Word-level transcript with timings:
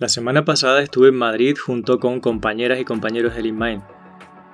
La 0.00 0.08
semana 0.08 0.46
pasada 0.46 0.80
estuve 0.80 1.10
en 1.10 1.16
Madrid 1.16 1.58
junto 1.62 2.00
con 2.00 2.20
compañeras 2.20 2.80
y 2.80 2.86
compañeros 2.86 3.34
del 3.34 3.44
InMind. 3.44 3.82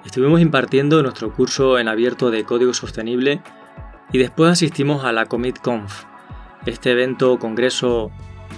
Estuvimos 0.04 0.40
impartiendo 0.40 1.00
nuestro 1.04 1.32
curso 1.32 1.78
en 1.78 1.86
abierto 1.86 2.32
de 2.32 2.42
código 2.42 2.74
sostenible 2.74 3.40
y 4.12 4.18
después 4.18 4.50
asistimos 4.50 5.04
a 5.04 5.12
la 5.12 5.26
CommitConf, 5.26 6.02
este 6.66 6.90
evento 6.90 7.32
o 7.32 7.38
congreso 7.38 8.10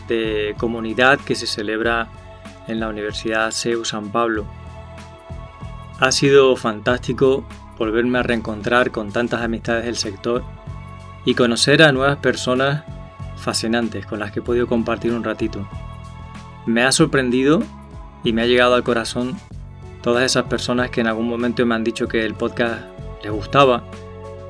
de 0.09 0.55
comunidad 0.57 1.21
que 1.21 1.35
se 1.35 1.47
celebra 1.47 2.09
en 2.69 2.81
la 2.81 2.89
Universidad 2.89 3.51
CEU 3.51 3.85
San 3.85 4.11
Pablo. 4.11 4.47
Ha 6.01 6.11
sido 6.11 6.57
fantástico 6.57 7.47
volverme 7.77 8.21
a 8.21 8.23
reencontrar 8.23 8.93
con 8.93 9.13
tantas 9.13 9.43
amistades 9.43 9.85
del 9.85 9.97
sector 9.97 10.43
y 11.27 11.35
conocer 11.35 11.83
a 11.83 11.93
nuevas 11.93 12.17
personas 12.17 12.85
fascinantes 13.37 14.07
con 14.07 14.21
las 14.21 14.33
que 14.33 14.41
he 14.41 14.43
podido 14.43 14.67
compartir 14.67 15.13
un 15.13 15.23
ratito. 15.23 15.69
Me 16.69 16.83
ha 16.83 16.93
sorprendido 16.93 17.63
y 18.23 18.35
me 18.35 18.43
ha 18.43 18.47
llegado 18.47 18.75
al 18.75 18.85
corazón 18.85 19.39
todas 20.03 20.23
esas 20.23 20.45
personas 20.45 20.91
que 20.91 21.01
en 21.01 21.07
algún 21.07 21.27
momento 21.27 21.65
me 21.65 21.75
han 21.75 21.83
dicho 21.83 22.09
que 22.09 22.27
el 22.27 22.35
podcast 22.35 22.83
les 23.23 23.33
gustaba 23.33 23.85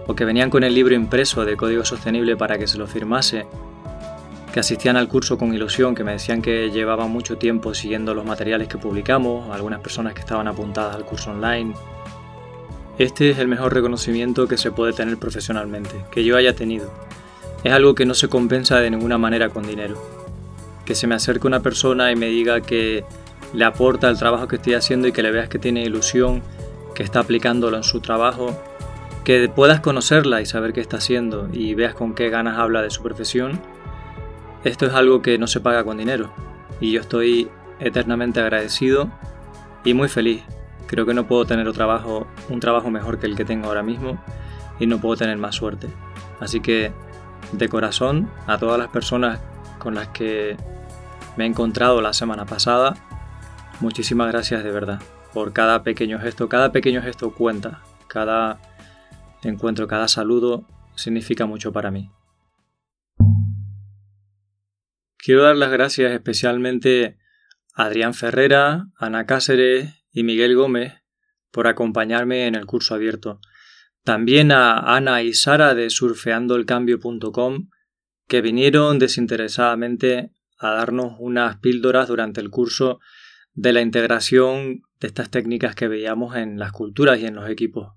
o 0.09 0.17
que 0.17 0.25
venían 0.25 0.51
con 0.51 0.65
el 0.65 0.75
libro 0.75 0.97
impreso 0.97 1.45
de 1.45 1.57
código 1.57 1.85
sostenible 1.85 2.37
para 2.37 2.59
que 2.59 2.67
se 2.67 2.77
lo 2.77 2.89
firmase, 2.89 3.47
que 4.53 4.59
asistían 4.59 4.97
al 4.97 5.07
curso 5.07 5.39
con 5.39 5.55
ilusión, 5.55 5.95
que 5.95 6.03
me 6.03 6.11
decían 6.11 6.43
que 6.43 6.73
llevaban 6.73 7.09
mucho 7.09 7.39
tiempo 7.39 7.73
siguiendo 7.73 8.15
los 8.15 8.25
materiales 8.25 8.67
que 8.67 8.79
publicamos, 8.79 9.55
algunas 9.55 9.79
personas 9.79 10.13
que 10.15 10.21
estaban 10.21 10.49
apuntadas 10.49 10.97
al 10.97 11.05
curso 11.05 11.31
online. 11.31 11.73
Este 12.99 13.31
es 13.31 13.39
el 13.39 13.47
mejor 13.47 13.73
reconocimiento 13.73 14.49
que 14.49 14.57
se 14.57 14.73
puede 14.73 14.93
tener 14.93 15.19
profesionalmente, 15.19 16.05
que 16.11 16.25
yo 16.25 16.37
haya 16.37 16.57
tenido. 16.57 16.91
Es 17.63 17.73
algo 17.73 17.95
que 17.95 18.07
no 18.07 18.15
se 18.15 18.27
compensa 18.27 18.81
de 18.81 18.91
ninguna 18.91 19.19
manera 19.19 19.51
con 19.51 19.65
dinero. 19.65 20.18
Que 20.89 20.95
se 20.95 21.07
me 21.07 21.15
acerque 21.15 21.47
una 21.47 21.61
persona 21.61 22.11
y 22.11 22.17
me 22.17 22.29
diga 22.29 22.63
que 22.63 23.05
le 23.53 23.65
aporta 23.67 24.09
el 24.09 24.17
trabajo 24.17 24.49
que 24.49 24.57
estoy 24.57 24.73
haciendo 24.73 25.07
y 25.07 25.13
que 25.13 25.23
le 25.23 25.31
veas 25.31 25.51
que 25.51 25.59
tiene 25.59 25.83
ilusión, 25.83 26.43
que 26.95 27.03
está 27.03 27.21
aplicándolo 27.21 27.77
en 27.77 27.83
su 27.83 28.01
trabajo, 28.01 28.59
que 29.23 29.51
puedas 29.55 29.81
conocerla 29.81 30.41
y 30.41 30.47
saber 30.47 30.73
qué 30.73 30.81
está 30.81 30.97
haciendo 30.97 31.51
y 31.53 31.75
veas 31.75 31.95
con 31.95 32.15
qué 32.15 32.31
ganas 32.31 32.57
habla 32.57 32.81
de 32.81 32.89
su 32.89 33.03
profesión, 33.03 33.61
esto 34.65 34.87
es 34.87 34.95
algo 34.95 35.21
que 35.21 35.37
no 35.37 35.47
se 35.47 35.61
paga 35.61 35.85
con 35.85 35.99
dinero 35.99 36.33
y 36.81 36.93
yo 36.93 37.03
estoy 37.03 37.51
eternamente 37.81 38.41
agradecido 38.41 39.11
y 39.85 39.93
muy 39.93 40.09
feliz. 40.09 40.43
Creo 40.87 41.05
que 41.05 41.13
no 41.13 41.27
puedo 41.27 41.45
tener 41.45 41.69
un 41.69 41.75
trabajo, 41.75 42.27
un 42.49 42.61
trabajo 42.61 42.91
mejor 42.91 43.19
que 43.19 43.27
el 43.27 43.37
que 43.37 43.45
tengo 43.45 43.69
ahora 43.69 43.83
mismo 43.83 44.19
y 44.81 44.87
no 44.87 45.03
puedo 45.03 45.17
tener 45.17 45.37
más 45.37 45.55
suerte. 45.55 45.89
Así 46.41 46.61
que 46.61 46.93
de 47.53 47.69
corazón 47.69 48.31
a 48.47 48.57
todas 48.57 48.79
las 48.79 48.89
personas 48.89 49.39
con 49.79 49.95
las 49.95 50.09
que 50.09 50.57
me 51.37 51.45
he 51.45 51.47
encontrado 51.47 52.01
la 52.01 52.13
semana 52.13 52.47
pasada, 52.47 52.95
muchísimas 53.81 54.31
gracias 54.33 54.65
de 54.65 54.71
verdad 54.71 55.01
por 55.33 55.53
cada 55.53 55.83
pequeño 55.83 56.19
gesto. 56.19 56.49
Cada 56.49 56.73
pequeño 56.73 57.03
gesto 57.03 57.33
cuenta, 57.33 57.83
cada 58.09 58.61
encuentro, 59.43 59.87
cada 59.87 60.09
saludo 60.09 60.67
significa 60.95 61.47
mucho 61.47 61.73
para 61.73 61.91
mí. 61.91 62.11
Quiero 65.17 65.43
dar 65.43 65.57
las 65.57 65.71
gracias 65.71 66.13
especialmente 66.13 67.19
a 67.75 67.85
Adrián 67.85 68.15
Ferrera, 68.15 68.87
Ana 68.97 69.27
Cáceres 69.27 69.95
y 70.11 70.23
Miguel 70.23 70.57
Gómez 70.57 70.95
por 71.51 71.67
acompañarme 71.67 72.47
en 72.47 72.55
el 72.55 72.67
curso 72.67 72.95
abierto. 72.95 73.41
También 74.05 74.53
a 74.53 74.97
Ana 74.97 75.23
y 75.23 75.35
Sara 75.35 75.75
de 75.75 75.91
surfeandoelcambio.com 75.91 77.69
que 78.27 78.41
vinieron 78.41 78.99
desinteresadamente 78.99 80.33
a 80.59 80.71
darnos 80.71 81.15
unas 81.19 81.57
píldoras 81.59 82.09
durante 82.09 82.41
el 82.41 82.51
curso 82.51 83.01
de 83.55 83.73
la 83.73 83.81
integración 83.81 84.83
de 85.01 85.09
estas 85.09 85.31
técnicas 85.31 85.75
que 85.75 85.89
veíamos 85.89 86.37
en 86.37 86.59
las 86.59 86.73
culturas 86.73 87.19
y 87.21 87.27
en 87.27 87.35
los 87.35 87.49
equipos 87.49 87.93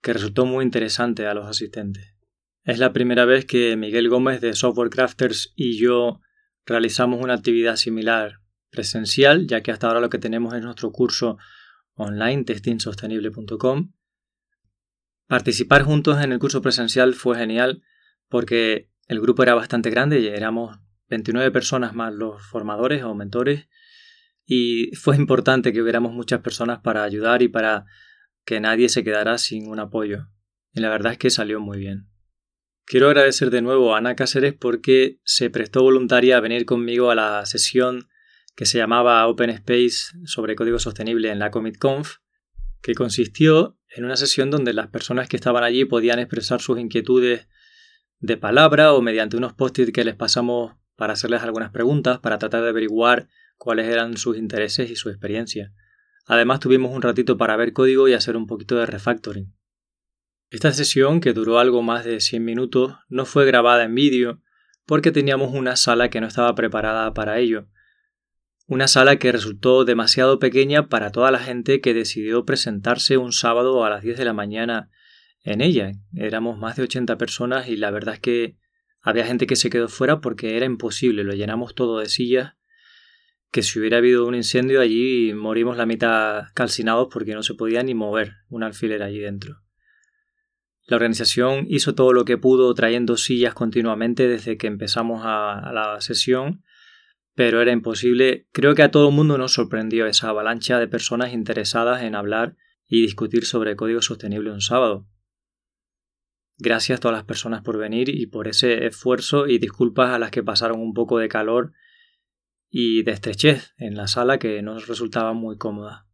que 0.00 0.12
resultó 0.12 0.44
muy 0.44 0.64
interesante 0.64 1.26
a 1.26 1.34
los 1.34 1.46
asistentes. 1.46 2.14
Es 2.62 2.78
la 2.78 2.92
primera 2.92 3.24
vez 3.24 3.46
que 3.46 3.76
Miguel 3.76 4.08
Gómez 4.08 4.40
de 4.40 4.54
Software 4.54 4.90
Crafters 4.90 5.52
y 5.56 5.78
yo 5.78 6.20
realizamos 6.66 7.22
una 7.22 7.34
actividad 7.34 7.76
similar 7.76 8.40
presencial, 8.70 9.46
ya 9.46 9.62
que 9.62 9.70
hasta 9.70 9.86
ahora 9.86 10.00
lo 10.00 10.10
que 10.10 10.18
tenemos 10.18 10.54
es 10.54 10.62
nuestro 10.62 10.92
curso 10.92 11.38
online 11.94 12.44
testingsostenible.com. 12.44 13.92
Participar 15.26 15.82
juntos 15.82 16.22
en 16.22 16.32
el 16.32 16.38
curso 16.38 16.60
presencial 16.60 17.14
fue 17.14 17.38
genial 17.38 17.82
porque 18.28 18.90
el 19.08 19.20
grupo 19.20 19.42
era 19.42 19.54
bastante 19.54 19.90
grande, 19.90 20.20
y 20.20 20.26
éramos 20.26 20.78
29 21.14 21.50
personas 21.50 21.94
más 21.94 22.12
los 22.12 22.42
formadores 22.42 23.02
o 23.04 23.14
mentores 23.14 23.68
y 24.46 24.94
fue 24.96 25.16
importante 25.16 25.72
que 25.72 25.80
hubiéramos 25.80 26.12
muchas 26.12 26.40
personas 26.40 26.80
para 26.80 27.04
ayudar 27.04 27.42
y 27.42 27.48
para 27.48 27.86
que 28.44 28.60
nadie 28.60 28.88
se 28.88 29.04
quedara 29.04 29.38
sin 29.38 29.68
un 29.68 29.80
apoyo. 29.80 30.28
Y 30.72 30.80
la 30.80 30.90
verdad 30.90 31.12
es 31.12 31.18
que 31.18 31.30
salió 31.30 31.60
muy 31.60 31.78
bien. 31.78 32.08
Quiero 32.84 33.06
agradecer 33.06 33.50
de 33.50 33.62
nuevo 33.62 33.94
a 33.94 33.98
Ana 33.98 34.14
Cáceres 34.14 34.54
porque 34.54 35.20
se 35.24 35.48
prestó 35.48 35.82
voluntaria 35.82 36.36
a 36.36 36.40
venir 36.40 36.66
conmigo 36.66 37.10
a 37.10 37.14
la 37.14 37.46
sesión 37.46 38.08
que 38.56 38.66
se 38.66 38.78
llamaba 38.78 39.26
Open 39.26 39.50
Space 39.50 40.12
sobre 40.26 40.54
código 40.54 40.78
sostenible 40.78 41.30
en 41.30 41.38
la 41.38 41.50
CommitConf, 41.50 42.16
que 42.82 42.94
consistió 42.94 43.78
en 43.88 44.04
una 44.04 44.16
sesión 44.16 44.50
donde 44.50 44.74
las 44.74 44.88
personas 44.88 45.28
que 45.28 45.36
estaban 45.36 45.64
allí 45.64 45.86
podían 45.86 46.18
expresar 46.18 46.60
sus 46.60 46.78
inquietudes 46.78 47.48
de 48.18 48.36
palabra 48.36 48.92
o 48.92 49.00
mediante 49.00 49.36
unos 49.36 49.54
post-it 49.54 49.94
que 49.94 50.04
les 50.04 50.14
pasamos 50.14 50.74
para 50.96 51.14
hacerles 51.14 51.42
algunas 51.42 51.70
preguntas, 51.70 52.18
para 52.18 52.38
tratar 52.38 52.62
de 52.62 52.68
averiguar 52.68 53.28
cuáles 53.56 53.86
eran 53.88 54.16
sus 54.16 54.36
intereses 54.36 54.90
y 54.90 54.96
su 54.96 55.10
experiencia. 55.10 55.72
Además 56.26 56.60
tuvimos 56.60 56.92
un 56.92 57.02
ratito 57.02 57.36
para 57.36 57.56
ver 57.56 57.72
código 57.72 58.08
y 58.08 58.14
hacer 58.14 58.36
un 58.36 58.46
poquito 58.46 58.76
de 58.76 58.86
refactoring. 58.86 59.54
Esta 60.50 60.72
sesión, 60.72 61.20
que 61.20 61.32
duró 61.32 61.58
algo 61.58 61.82
más 61.82 62.04
de 62.04 62.20
100 62.20 62.44
minutos, 62.44 62.94
no 63.08 63.24
fue 63.24 63.44
grabada 63.44 63.84
en 63.84 63.94
vídeo 63.94 64.40
porque 64.86 65.12
teníamos 65.12 65.52
una 65.52 65.76
sala 65.76 66.10
que 66.10 66.20
no 66.20 66.26
estaba 66.26 66.54
preparada 66.54 67.12
para 67.14 67.38
ello. 67.38 67.68
Una 68.66 68.88
sala 68.88 69.16
que 69.16 69.32
resultó 69.32 69.84
demasiado 69.84 70.38
pequeña 70.38 70.88
para 70.88 71.10
toda 71.10 71.30
la 71.30 71.38
gente 71.38 71.80
que 71.80 71.92
decidió 71.92 72.44
presentarse 72.44 73.16
un 73.16 73.32
sábado 73.32 73.84
a 73.84 73.90
las 73.90 74.02
10 74.02 74.16
de 74.16 74.24
la 74.24 74.32
mañana 74.32 74.90
en 75.42 75.60
ella. 75.60 75.92
Éramos 76.14 76.58
más 76.58 76.76
de 76.76 76.84
80 76.84 77.18
personas 77.18 77.68
y 77.68 77.76
la 77.76 77.90
verdad 77.90 78.14
es 78.14 78.20
que 78.20 78.56
había 79.04 79.24
gente 79.24 79.46
que 79.46 79.54
se 79.54 79.70
quedó 79.70 79.88
fuera 79.88 80.20
porque 80.20 80.56
era 80.56 80.66
imposible, 80.66 81.22
lo 81.22 81.34
llenamos 81.34 81.76
todo 81.76 82.00
de 82.00 82.08
sillas 82.08 82.54
que 83.54 83.62
si 83.62 83.78
hubiera 83.78 83.98
habido 83.98 84.26
un 84.26 84.34
incendio 84.34 84.80
allí 84.80 85.32
morimos 85.32 85.76
la 85.76 85.86
mitad 85.86 86.46
calcinados 86.54 87.06
porque 87.12 87.34
no 87.34 87.44
se 87.44 87.54
podía 87.54 87.84
ni 87.84 87.94
mover 87.94 88.32
un 88.48 88.64
alfiler 88.64 89.00
allí 89.04 89.20
dentro. 89.20 89.62
La 90.88 90.96
organización 90.96 91.64
hizo 91.68 91.94
todo 91.94 92.12
lo 92.12 92.24
que 92.24 92.36
pudo 92.36 92.74
trayendo 92.74 93.16
sillas 93.16 93.54
continuamente 93.54 94.26
desde 94.26 94.56
que 94.56 94.66
empezamos 94.66 95.22
a, 95.24 95.70
la 95.72 96.00
sesión, 96.00 96.64
pero 97.36 97.62
era 97.62 97.70
imposible. 97.70 98.48
Creo 98.50 98.74
que 98.74 98.82
a 98.82 98.90
todo 98.90 99.10
el 99.10 99.14
mundo 99.14 99.38
nos 99.38 99.52
sorprendió 99.52 100.06
esa 100.06 100.30
avalancha 100.30 100.80
de 100.80 100.88
personas 100.88 101.32
interesadas 101.32 102.02
en 102.02 102.16
hablar 102.16 102.56
y 102.88 103.02
discutir 103.02 103.44
sobre 103.44 103.76
código 103.76 104.02
sostenible 104.02 104.50
un 104.50 104.62
sábado. 104.62 105.06
Gracias 106.58 106.98
a 106.98 107.00
todas 107.00 107.16
las 107.16 107.24
personas 107.24 107.62
por 107.62 107.78
venir 107.78 108.08
y 108.08 108.26
por 108.26 108.46
ese 108.46 108.86
esfuerzo 108.86 109.48
y 109.48 109.58
disculpas 109.58 110.10
a 110.10 110.20
las 110.20 110.30
que 110.30 110.44
pasaron 110.44 110.80
un 110.80 110.94
poco 110.94 111.18
de 111.18 111.28
calor 111.28 111.72
y 112.70 113.02
de 113.02 113.10
estrechez 113.10 113.74
en 113.76 113.96
la 113.96 114.06
sala 114.06 114.38
que 114.38 114.62
nos 114.62 114.86
resultaba 114.86 115.32
muy 115.32 115.58
cómoda. 115.58 116.06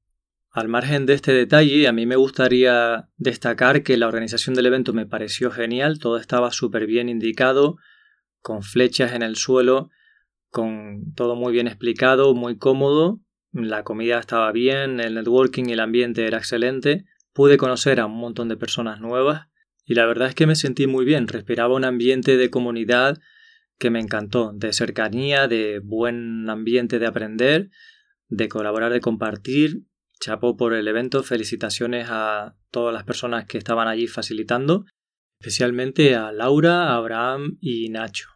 Al 0.51 0.69
margen 0.69 1.05
de 1.05 1.13
este 1.13 1.33
detalle, 1.33 1.87
a 1.87 1.93
mí 1.93 2.07
me 2.07 2.17
gustaría 2.17 3.09
destacar 3.19 3.83
que 3.83 3.99
la 3.99 4.09
organización 4.09 4.55
del 4.55 4.67
evento 4.67 4.93
me 4.95 5.07
pareció 5.07 5.51
genial, 5.51 5.99
todo 5.99 6.17
estaba 6.17 6.51
súper 6.51 6.87
bien 6.87 7.09
indicado, 7.09 7.77
con 8.41 8.63
flechas 8.63 9.13
en 9.13 9.23
el 9.23 9.37
suelo, 9.37 9.91
con 10.49 11.13
todo 11.15 11.37
muy 11.37 11.53
bien 11.53 11.69
explicado, 11.69 12.35
muy 12.35 12.57
cómodo, 12.57 13.21
la 13.53 13.85
comida 13.85 14.19
estaba 14.19 14.51
bien, 14.53 15.01
el 15.01 15.15
networking 15.15 15.67
y 15.69 15.73
el 15.73 15.81
ambiente 15.81 16.27
era 16.27 16.39
excelente, 16.39 17.05
pude 17.33 17.59
conocer 17.59 18.01
a 18.01 18.07
un 18.07 18.19
montón 18.19 18.49
de 18.49 18.57
personas 18.57 19.01
nuevas 19.01 19.50
y 19.91 19.95
la 19.95 20.07
verdad 20.07 20.29
es 20.29 20.37
que 20.37 20.47
me 20.47 20.55
sentí 20.55 20.87
muy 20.87 21.05
bien, 21.05 21.27
respiraba 21.27 21.75
un 21.75 21.85
ambiente 21.85 22.37
de 22.37 22.49
comunidad 22.49 23.19
que 23.77 23.91
me 23.91 23.99
encantó, 23.99 24.53
de 24.55 24.73
cercanía, 24.73 25.49
de 25.49 25.81
buen 25.81 26.49
ambiente 26.49 27.01
de 27.01 27.09
aprender, 27.09 27.71
de 28.29 28.49
colaborar, 28.49 28.93
de 28.93 29.01
compartir. 29.01 29.83
Chapo 30.21 30.57
por 30.57 30.75
el 30.75 30.87
evento, 30.87 31.25
felicitaciones 31.25 32.07
a 32.09 32.55
todas 32.71 32.95
las 32.95 33.03
personas 33.03 33.47
que 33.47 33.59
estaban 33.59 33.89
allí 33.89 34.07
facilitando, 34.07 34.85
especialmente 35.41 36.15
a 36.15 36.31
Laura, 36.31 36.95
Abraham 36.95 37.59
y 37.61 37.89
Nacho. 37.89 38.29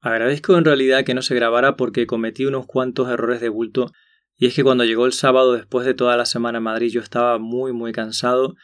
Agradezco 0.00 0.56
en 0.56 0.64
realidad 0.64 1.04
que 1.04 1.12
no 1.12 1.20
se 1.20 1.34
grabara 1.34 1.76
porque 1.76 2.06
cometí 2.06 2.46
unos 2.46 2.64
cuantos 2.64 3.10
errores 3.10 3.42
de 3.42 3.50
bulto 3.50 3.92
y 4.38 4.46
es 4.46 4.54
que 4.54 4.64
cuando 4.64 4.86
llegó 4.86 5.04
el 5.04 5.12
sábado 5.12 5.52
después 5.52 5.84
de 5.84 5.92
toda 5.92 6.16
la 6.16 6.24
semana 6.24 6.58
en 6.58 6.64
Madrid 6.64 6.90
yo 6.90 7.02
estaba 7.02 7.38
muy 7.38 7.74
muy 7.74 7.92
cansado 7.92 8.54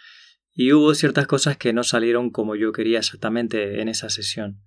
y 0.62 0.74
hubo 0.74 0.94
ciertas 0.94 1.26
cosas 1.26 1.56
que 1.56 1.72
no 1.72 1.84
salieron 1.84 2.28
como 2.28 2.54
yo 2.54 2.70
quería 2.70 2.98
exactamente 2.98 3.80
en 3.80 3.88
esa 3.88 4.10
sesión. 4.10 4.60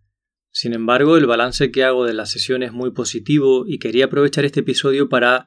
Sin 0.50 0.74
embargo, 0.74 1.18
el 1.18 1.28
balance 1.28 1.72
que 1.72 1.84
hago 1.84 2.04
de 2.04 2.16
la 2.16 2.26
sesión 2.26 2.64
es 2.64 2.74
muy 2.74 2.90
positivo 2.90 3.66
y 3.68 3.78
quería 3.78 4.06
aprovechar 4.06 4.44
este 4.44 4.62
episodio 4.62 5.08
para 5.08 5.46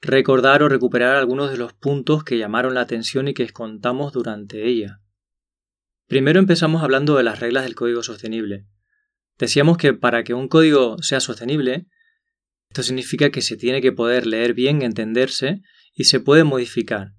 recordar 0.00 0.62
o 0.62 0.70
recuperar 0.70 1.16
algunos 1.16 1.50
de 1.50 1.58
los 1.58 1.74
puntos 1.74 2.24
que 2.24 2.38
llamaron 2.38 2.72
la 2.72 2.80
atención 2.80 3.28
y 3.28 3.34
que 3.34 3.46
contamos 3.50 4.14
durante 4.14 4.66
ella. 4.66 5.02
Primero 6.06 6.38
empezamos 6.38 6.82
hablando 6.82 7.18
de 7.18 7.24
las 7.24 7.40
reglas 7.40 7.64
del 7.64 7.74
código 7.74 8.02
sostenible. 8.02 8.64
Decíamos 9.36 9.76
que 9.76 9.92
para 9.92 10.24
que 10.24 10.32
un 10.32 10.48
código 10.48 10.96
sea 11.02 11.20
sostenible, 11.20 11.86
esto 12.70 12.82
significa 12.82 13.28
que 13.28 13.42
se 13.42 13.58
tiene 13.58 13.82
que 13.82 13.92
poder 13.92 14.26
leer 14.26 14.54
bien, 14.54 14.80
entenderse 14.80 15.60
y 15.92 16.04
se 16.04 16.18
puede 16.18 16.44
modificar. 16.44 17.12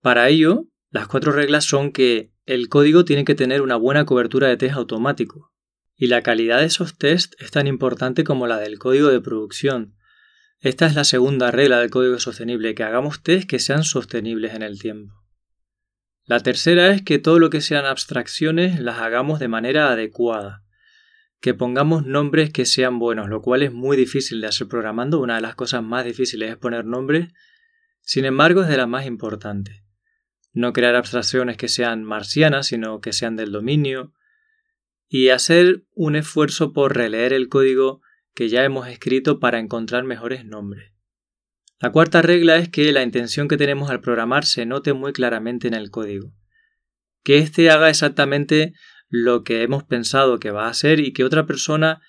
Para 0.00 0.28
ello, 0.28 0.68
las 0.94 1.08
cuatro 1.08 1.32
reglas 1.32 1.64
son 1.64 1.90
que 1.90 2.30
el 2.46 2.68
código 2.68 3.04
tiene 3.04 3.24
que 3.24 3.34
tener 3.34 3.62
una 3.62 3.74
buena 3.74 4.06
cobertura 4.06 4.46
de 4.46 4.56
test 4.56 4.76
automático, 4.76 5.52
y 5.96 6.06
la 6.06 6.22
calidad 6.22 6.60
de 6.60 6.66
esos 6.66 6.96
tests 6.96 7.36
es 7.40 7.50
tan 7.50 7.66
importante 7.66 8.22
como 8.22 8.46
la 8.46 8.58
del 8.58 8.78
código 8.78 9.08
de 9.08 9.20
producción. 9.20 9.96
Esta 10.60 10.86
es 10.86 10.94
la 10.94 11.02
segunda 11.02 11.50
regla 11.50 11.80
del 11.80 11.90
código 11.90 12.20
sostenible, 12.20 12.76
que 12.76 12.84
hagamos 12.84 13.24
tests 13.24 13.46
que 13.46 13.58
sean 13.58 13.82
sostenibles 13.82 14.54
en 14.54 14.62
el 14.62 14.78
tiempo. 14.78 15.14
La 16.26 16.38
tercera 16.38 16.92
es 16.92 17.02
que 17.02 17.18
todo 17.18 17.40
lo 17.40 17.50
que 17.50 17.60
sean 17.60 17.86
abstracciones 17.86 18.78
las 18.78 19.00
hagamos 19.00 19.40
de 19.40 19.48
manera 19.48 19.90
adecuada, 19.90 20.62
que 21.40 21.54
pongamos 21.54 22.06
nombres 22.06 22.52
que 22.52 22.66
sean 22.66 23.00
buenos, 23.00 23.28
lo 23.28 23.42
cual 23.42 23.64
es 23.64 23.72
muy 23.72 23.96
difícil 23.96 24.40
de 24.40 24.46
hacer 24.46 24.68
programando, 24.68 25.20
una 25.20 25.34
de 25.34 25.40
las 25.40 25.56
cosas 25.56 25.82
más 25.82 26.04
difíciles 26.04 26.52
es 26.52 26.56
poner 26.56 26.84
nombres, 26.84 27.32
sin 28.00 28.26
embargo 28.26 28.62
es 28.62 28.68
de 28.68 28.76
las 28.76 28.86
más 28.86 29.06
importantes. 29.06 29.83
No 30.54 30.72
crear 30.72 30.96
abstracciones 30.96 31.58
que 31.58 31.68
sean 31.68 32.02
marcianas, 32.04 32.68
sino 32.68 33.02
que 33.02 33.12
sean 33.12 33.36
del 33.36 33.52
dominio, 33.52 34.14
y 35.08 35.28
hacer 35.28 35.84
un 35.92 36.16
esfuerzo 36.16 36.72
por 36.72 36.96
releer 36.96 37.34
el 37.34 37.48
código 37.48 38.00
que 38.34 38.48
ya 38.48 38.64
hemos 38.64 38.88
escrito 38.88 39.38
para 39.38 39.58
encontrar 39.58 40.04
mejores 40.04 40.46
nombres. 40.46 40.94
La 41.80 41.92
cuarta 41.92 42.22
regla 42.22 42.56
es 42.56 42.68
que 42.68 42.92
la 42.92 43.02
intención 43.02 43.46
que 43.46 43.56
tenemos 43.56 43.90
al 43.90 44.00
programar 44.00 44.44
se 44.44 44.64
note 44.64 44.92
muy 44.92 45.12
claramente 45.12 45.68
en 45.68 45.74
el 45.74 45.90
código. 45.90 46.32
Que 47.22 47.38
éste 47.38 47.68
haga 47.70 47.90
exactamente 47.90 48.72
lo 49.08 49.44
que 49.44 49.62
hemos 49.62 49.84
pensado 49.84 50.38
que 50.38 50.50
va 50.50 50.66
a 50.66 50.70
hacer 50.70 51.00
y 51.00 51.12
que 51.12 51.24
otra 51.24 51.46
persona 51.46 52.00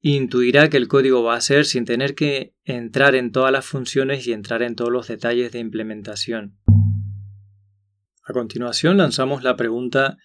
intuirá 0.00 0.70
que 0.70 0.76
el 0.76 0.88
código 0.88 1.22
va 1.22 1.34
a 1.34 1.38
hacer 1.38 1.66
sin 1.66 1.84
tener 1.84 2.14
que 2.14 2.54
entrar 2.64 3.14
en 3.14 3.32
todas 3.32 3.52
las 3.52 3.66
funciones 3.66 4.26
y 4.26 4.32
entrar 4.32 4.62
en 4.62 4.74
todos 4.74 4.90
los 4.90 5.08
detalles 5.08 5.52
de 5.52 5.58
implementación. 5.58 6.58
A 8.30 8.32
continuación 8.32 8.96
lanzamos 8.96 9.42
la 9.42 9.56
pregunta 9.56 10.16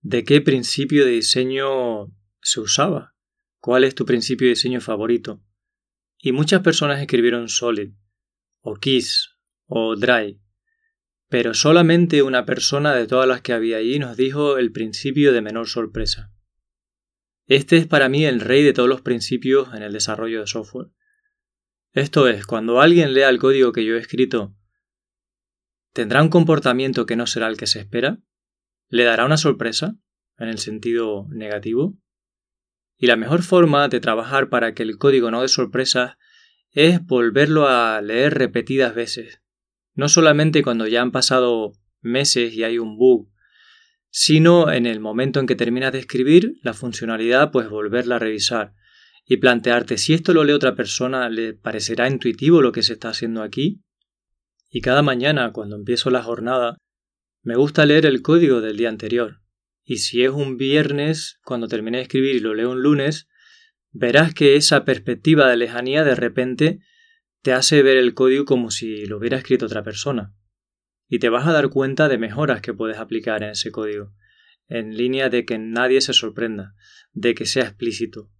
de 0.00 0.22
qué 0.22 0.40
principio 0.40 1.04
de 1.04 1.10
diseño 1.10 2.06
se 2.40 2.60
usaba. 2.60 3.16
¿Cuál 3.58 3.82
es 3.82 3.96
tu 3.96 4.06
principio 4.06 4.46
de 4.46 4.50
diseño 4.50 4.80
favorito? 4.80 5.42
Y 6.18 6.30
muchas 6.30 6.62
personas 6.62 7.00
escribieron 7.00 7.48
Solid, 7.48 7.94
o 8.60 8.76
Kiss, 8.76 9.30
o 9.66 9.96
Dry, 9.96 10.40
pero 11.28 11.52
solamente 11.52 12.22
una 12.22 12.44
persona 12.44 12.94
de 12.94 13.08
todas 13.08 13.26
las 13.26 13.40
que 13.40 13.52
había 13.52 13.78
allí 13.78 13.98
nos 13.98 14.16
dijo 14.16 14.56
el 14.56 14.70
principio 14.70 15.32
de 15.32 15.42
menor 15.42 15.66
sorpresa. 15.66 16.32
Este 17.48 17.76
es 17.76 17.88
para 17.88 18.08
mí 18.08 18.24
el 18.24 18.38
rey 18.38 18.62
de 18.62 18.72
todos 18.72 18.88
los 18.88 19.00
principios 19.00 19.74
en 19.74 19.82
el 19.82 19.92
desarrollo 19.92 20.38
de 20.38 20.46
software. 20.46 20.92
Esto 21.92 22.28
es, 22.28 22.46
cuando 22.46 22.80
alguien 22.80 23.14
lea 23.14 23.28
el 23.28 23.40
código 23.40 23.72
que 23.72 23.84
yo 23.84 23.96
he 23.96 23.98
escrito, 23.98 24.54
¿tendrá 25.92 26.22
un 26.22 26.28
comportamiento 26.28 27.06
que 27.06 27.16
no 27.16 27.26
será 27.26 27.48
el 27.48 27.56
que 27.56 27.66
se 27.66 27.80
espera? 27.80 28.18
le 28.88 29.04
dará 29.04 29.24
una 29.24 29.36
sorpresa, 29.36 29.96
en 30.38 30.48
el 30.48 30.58
sentido 30.58 31.26
negativo. 31.30 31.96
Y 32.96 33.06
la 33.06 33.16
mejor 33.16 33.42
forma 33.42 33.88
de 33.88 34.00
trabajar 34.00 34.48
para 34.48 34.74
que 34.74 34.82
el 34.82 34.98
código 34.98 35.30
no 35.30 35.42
dé 35.42 35.48
sorpresas 35.48 36.16
es 36.70 37.04
volverlo 37.04 37.68
a 37.68 38.00
leer 38.00 38.34
repetidas 38.34 38.94
veces. 38.94 39.42
No 39.94 40.08
solamente 40.08 40.62
cuando 40.62 40.86
ya 40.86 41.02
han 41.02 41.12
pasado 41.12 41.72
meses 42.00 42.54
y 42.54 42.64
hay 42.64 42.78
un 42.78 42.96
bug, 42.96 43.30
sino 44.10 44.70
en 44.72 44.86
el 44.86 45.00
momento 45.00 45.38
en 45.40 45.46
que 45.46 45.54
terminas 45.54 45.92
de 45.92 45.98
escribir 45.98 46.54
la 46.62 46.72
funcionalidad, 46.72 47.50
pues 47.50 47.68
volverla 47.68 48.16
a 48.16 48.20
revisar 48.20 48.74
y 49.24 49.36
plantearte 49.36 49.98
si 49.98 50.14
esto 50.14 50.32
lo 50.32 50.44
lee 50.44 50.52
otra 50.52 50.74
persona, 50.74 51.28
¿le 51.28 51.52
parecerá 51.52 52.08
intuitivo 52.08 52.62
lo 52.62 52.72
que 52.72 52.82
se 52.82 52.94
está 52.94 53.10
haciendo 53.10 53.42
aquí? 53.42 53.82
Y 54.70 54.80
cada 54.80 55.02
mañana, 55.02 55.52
cuando 55.52 55.76
empiezo 55.76 56.10
la 56.10 56.22
jornada, 56.22 56.76
me 57.42 57.56
gusta 57.56 57.86
leer 57.86 58.04
el 58.04 58.20
código 58.20 58.60
del 58.60 58.76
día 58.76 58.88
anterior. 58.88 59.40
Y 59.84 59.98
si 59.98 60.22
es 60.22 60.30
un 60.30 60.58
viernes, 60.58 61.40
cuando 61.44 61.68
terminé 61.68 61.98
de 61.98 62.02
escribir 62.02 62.36
y 62.36 62.40
lo 62.40 62.54
leo 62.54 62.70
un 62.70 62.82
lunes, 62.82 63.28
verás 63.90 64.34
que 64.34 64.56
esa 64.56 64.84
perspectiva 64.84 65.48
de 65.48 65.56
lejanía 65.56 66.04
de 66.04 66.14
repente 66.14 66.80
te 67.42 67.52
hace 67.52 67.82
ver 67.82 67.96
el 67.96 68.12
código 68.12 68.44
como 68.44 68.70
si 68.70 69.06
lo 69.06 69.16
hubiera 69.16 69.38
escrito 69.38 69.66
otra 69.66 69.82
persona. 69.82 70.34
Y 71.08 71.20
te 71.20 71.30
vas 71.30 71.46
a 71.46 71.52
dar 71.52 71.70
cuenta 71.70 72.08
de 72.08 72.18
mejoras 72.18 72.60
que 72.60 72.74
puedes 72.74 72.98
aplicar 72.98 73.42
en 73.42 73.50
ese 73.50 73.70
código, 73.70 74.12
en 74.66 74.94
línea 74.94 75.30
de 75.30 75.46
que 75.46 75.56
nadie 75.56 76.02
se 76.02 76.12
sorprenda, 76.12 76.74
de 77.12 77.34
que 77.34 77.46
sea 77.46 77.64
explícito. 77.64 78.30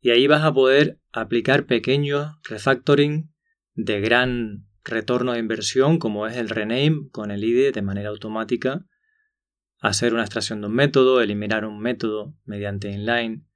Y 0.00 0.10
ahí 0.10 0.26
vas 0.26 0.42
a 0.42 0.54
poder 0.54 1.00
aplicar 1.12 1.66
pequeños 1.66 2.38
refactoring 2.48 3.30
de 3.74 4.00
gran 4.00 4.66
retorno 4.84 5.32
de 5.32 5.38
inversión 5.38 5.98
como 5.98 6.26
es 6.26 6.36
el 6.36 6.48
rename 6.48 7.08
con 7.10 7.30
el 7.30 7.42
IDE 7.42 7.72
de 7.72 7.82
manera 7.82 8.10
automática, 8.10 8.86
hacer 9.80 10.14
una 10.14 10.22
extracción 10.22 10.60
de 10.60 10.68
un 10.68 10.74
método, 10.74 11.20
eliminar 11.20 11.64
un 11.64 11.80
método 11.80 12.34
mediante 12.44 12.90
inline. 12.90 13.46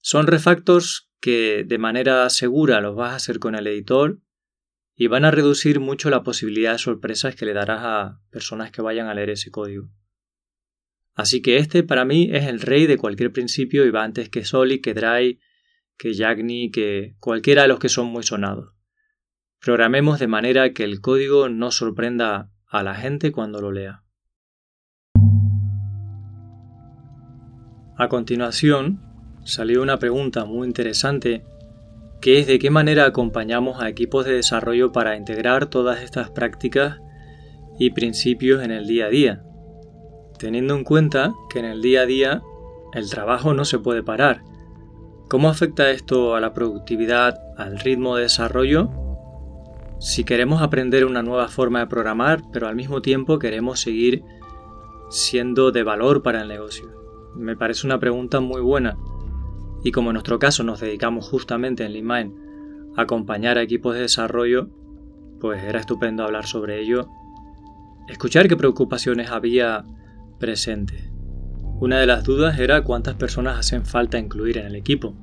Son 0.00 0.26
refactors 0.26 1.10
que 1.20 1.64
de 1.66 1.78
manera 1.78 2.28
segura 2.30 2.80
los 2.80 2.94
vas 2.94 3.12
a 3.12 3.16
hacer 3.16 3.38
con 3.38 3.54
el 3.54 3.66
editor 3.66 4.20
y 4.94 5.06
van 5.06 5.24
a 5.24 5.30
reducir 5.30 5.80
mucho 5.80 6.10
la 6.10 6.22
posibilidad 6.22 6.72
de 6.72 6.78
sorpresas 6.78 7.34
que 7.34 7.46
le 7.46 7.52
darás 7.52 7.80
a 7.82 8.20
personas 8.30 8.70
que 8.70 8.82
vayan 8.82 9.08
a 9.08 9.14
leer 9.14 9.30
ese 9.30 9.50
código. 9.50 9.90
Así 11.14 11.42
que 11.42 11.58
este 11.58 11.82
para 11.82 12.04
mí 12.04 12.30
es 12.32 12.46
el 12.46 12.60
rey 12.60 12.86
de 12.86 12.96
cualquier 12.96 13.32
principio 13.32 13.84
y 13.84 13.90
va 13.90 14.04
antes 14.04 14.28
que 14.28 14.44
Solid, 14.44 14.80
que 14.80 14.94
Dry, 14.94 15.40
que 15.96 16.14
Yagni, 16.14 16.70
que 16.70 17.16
cualquiera 17.18 17.62
de 17.62 17.68
los 17.68 17.80
que 17.80 17.88
son 17.88 18.06
muy 18.06 18.22
sonados. 18.22 18.77
Programemos 19.60 20.20
de 20.20 20.28
manera 20.28 20.72
que 20.72 20.84
el 20.84 21.00
código 21.00 21.48
no 21.48 21.72
sorprenda 21.72 22.50
a 22.68 22.84
la 22.84 22.94
gente 22.94 23.32
cuando 23.32 23.60
lo 23.60 23.72
lea. 23.72 24.04
A 27.96 28.08
continuación, 28.08 29.00
salió 29.42 29.82
una 29.82 29.98
pregunta 29.98 30.44
muy 30.44 30.68
interesante 30.68 31.44
que 32.20 32.38
es 32.38 32.46
de 32.46 32.60
qué 32.60 32.70
manera 32.70 33.04
acompañamos 33.04 33.82
a 33.82 33.88
equipos 33.88 34.24
de 34.24 34.34
desarrollo 34.34 34.92
para 34.92 35.16
integrar 35.16 35.66
todas 35.66 36.02
estas 36.02 36.30
prácticas 36.30 37.00
y 37.80 37.90
principios 37.90 38.62
en 38.62 38.70
el 38.70 38.86
día 38.86 39.06
a 39.06 39.10
día, 39.10 39.42
teniendo 40.38 40.76
en 40.76 40.84
cuenta 40.84 41.34
que 41.50 41.58
en 41.58 41.64
el 41.64 41.82
día 41.82 42.02
a 42.02 42.06
día 42.06 42.42
el 42.92 43.10
trabajo 43.10 43.54
no 43.54 43.64
se 43.64 43.80
puede 43.80 44.04
parar. 44.04 44.42
¿Cómo 45.28 45.48
afecta 45.48 45.90
esto 45.90 46.36
a 46.36 46.40
la 46.40 46.54
productividad, 46.54 47.38
al 47.56 47.80
ritmo 47.80 48.16
de 48.16 48.22
desarrollo 48.22 48.90
si 50.00 50.24
queremos 50.24 50.62
aprender 50.62 51.04
una 51.04 51.22
nueva 51.22 51.48
forma 51.48 51.80
de 51.80 51.86
programar, 51.88 52.42
pero 52.52 52.68
al 52.68 52.76
mismo 52.76 53.02
tiempo 53.02 53.38
queremos 53.38 53.80
seguir 53.80 54.22
siendo 55.10 55.72
de 55.72 55.82
valor 55.82 56.22
para 56.22 56.42
el 56.42 56.48
negocio. 56.48 56.90
Me 57.34 57.56
parece 57.56 57.86
una 57.86 57.98
pregunta 57.98 58.40
muy 58.40 58.60
buena. 58.60 58.96
Y 59.82 59.92
como 59.92 60.10
en 60.10 60.14
nuestro 60.14 60.38
caso 60.38 60.62
nos 60.62 60.80
dedicamos 60.80 61.28
justamente 61.28 61.84
en 61.84 61.92
LeanMind 61.92 62.32
a 62.96 63.02
acompañar 63.02 63.58
a 63.58 63.62
equipos 63.62 63.94
de 63.94 64.02
desarrollo, 64.02 64.68
pues 65.40 65.62
era 65.62 65.80
estupendo 65.80 66.24
hablar 66.24 66.46
sobre 66.46 66.80
ello. 66.80 67.08
Escuchar 68.08 68.48
qué 68.48 68.56
preocupaciones 68.56 69.30
había 69.30 69.84
presentes. 70.38 71.10
Una 71.80 71.98
de 71.98 72.06
las 72.06 72.24
dudas 72.24 72.58
era 72.58 72.82
cuántas 72.82 73.14
personas 73.14 73.58
hacen 73.58 73.84
falta 73.84 74.18
incluir 74.18 74.58
en 74.58 74.66
el 74.66 74.74
equipo. 74.74 75.14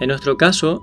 En 0.00 0.08
nuestro 0.08 0.36
caso, 0.36 0.82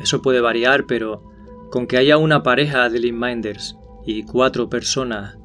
eso 0.00 0.22
puede 0.22 0.40
variar, 0.40 0.86
pero 0.86 1.28
con 1.70 1.86
que 1.86 1.98
haya 1.98 2.16
una 2.16 2.42
pareja 2.42 2.88
de 2.88 3.12
minders 3.12 3.76
y 4.04 4.22
cuatro 4.22 4.68
personas 4.68 5.36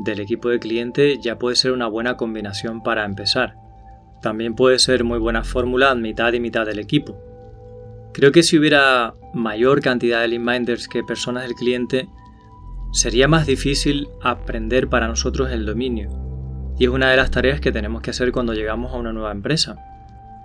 del 0.00 0.20
equipo 0.20 0.48
de 0.48 0.58
cliente 0.58 1.18
ya 1.22 1.38
puede 1.38 1.56
ser 1.56 1.72
una 1.72 1.86
buena 1.86 2.16
combinación 2.16 2.82
para 2.82 3.04
empezar. 3.04 3.54
También 4.20 4.54
puede 4.54 4.78
ser 4.78 5.04
muy 5.04 5.18
buena 5.18 5.44
fórmula 5.44 5.94
mitad 5.94 6.32
y 6.32 6.40
mitad 6.40 6.66
del 6.66 6.78
equipo. 6.80 7.16
Creo 8.12 8.32
que 8.32 8.42
si 8.42 8.58
hubiera 8.58 9.14
mayor 9.32 9.80
cantidad 9.80 10.26
de 10.26 10.38
minders 10.38 10.88
que 10.88 11.04
personas 11.04 11.44
del 11.44 11.54
cliente, 11.54 12.08
sería 12.92 13.28
más 13.28 13.46
difícil 13.46 14.08
aprender 14.22 14.88
para 14.88 15.08
nosotros 15.08 15.50
el 15.50 15.66
dominio. 15.66 16.10
Y 16.78 16.84
es 16.84 16.90
una 16.90 17.10
de 17.10 17.16
las 17.16 17.30
tareas 17.30 17.60
que 17.60 17.72
tenemos 17.72 18.02
que 18.02 18.10
hacer 18.10 18.32
cuando 18.32 18.54
llegamos 18.54 18.92
a 18.92 18.98
una 18.98 19.12
nueva 19.12 19.30
empresa. 19.30 19.76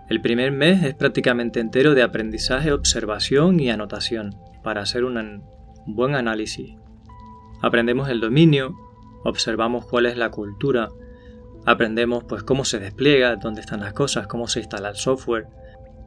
El 0.10 0.22
primer 0.22 0.52
mes 0.52 0.84
es 0.84 0.94
prácticamente 0.96 1.60
entero 1.60 1.96
de 1.96 2.04
aprendizaje, 2.04 2.72
observación 2.72 3.60
y 3.60 3.70
anotación 3.70 4.36
para 4.70 4.82
hacer 4.82 5.04
un 5.04 5.42
buen 5.88 6.14
análisis. 6.14 6.76
Aprendemos 7.60 8.08
el 8.08 8.20
dominio, 8.20 8.76
observamos 9.24 9.88
cuál 9.88 10.06
es 10.06 10.16
la 10.16 10.30
cultura, 10.30 10.90
aprendemos 11.66 12.24
pues 12.26 12.44
cómo 12.44 12.66
se 12.66 12.78
despliega, 12.78 13.36
dónde 13.38 13.62
están 13.62 13.80
las 13.80 13.94
cosas, 13.94 14.28
cómo 14.28 14.48
se 14.48 14.60
instala 14.60 14.90
el 14.90 14.96
software, 14.96 15.48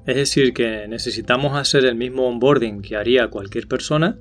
Es 0.06 0.14
decir, 0.14 0.54
que 0.54 0.86
necesitamos 0.86 1.56
hacer 1.56 1.84
el 1.86 1.96
mismo 1.96 2.28
onboarding 2.28 2.82
que 2.82 2.94
haría 2.94 3.26
cualquier 3.30 3.66
persona, 3.66 4.16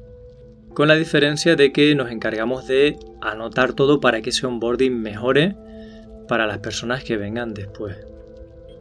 con 0.74 0.88
la 0.88 0.96
diferencia 0.96 1.56
de 1.56 1.72
que 1.72 1.94
nos 1.94 2.10
encargamos 2.10 2.66
de 2.66 2.98
anotar 3.22 3.74
todo 3.74 4.00
para 4.00 4.24
que 4.24 4.32
ese 4.32 4.48
onboarding 4.48 5.00
mejore 5.00 5.56
para 6.28 6.48
las 6.48 6.58
personas 6.58 7.04
que 7.04 7.16
vengan 7.16 7.54
después. 7.54 7.96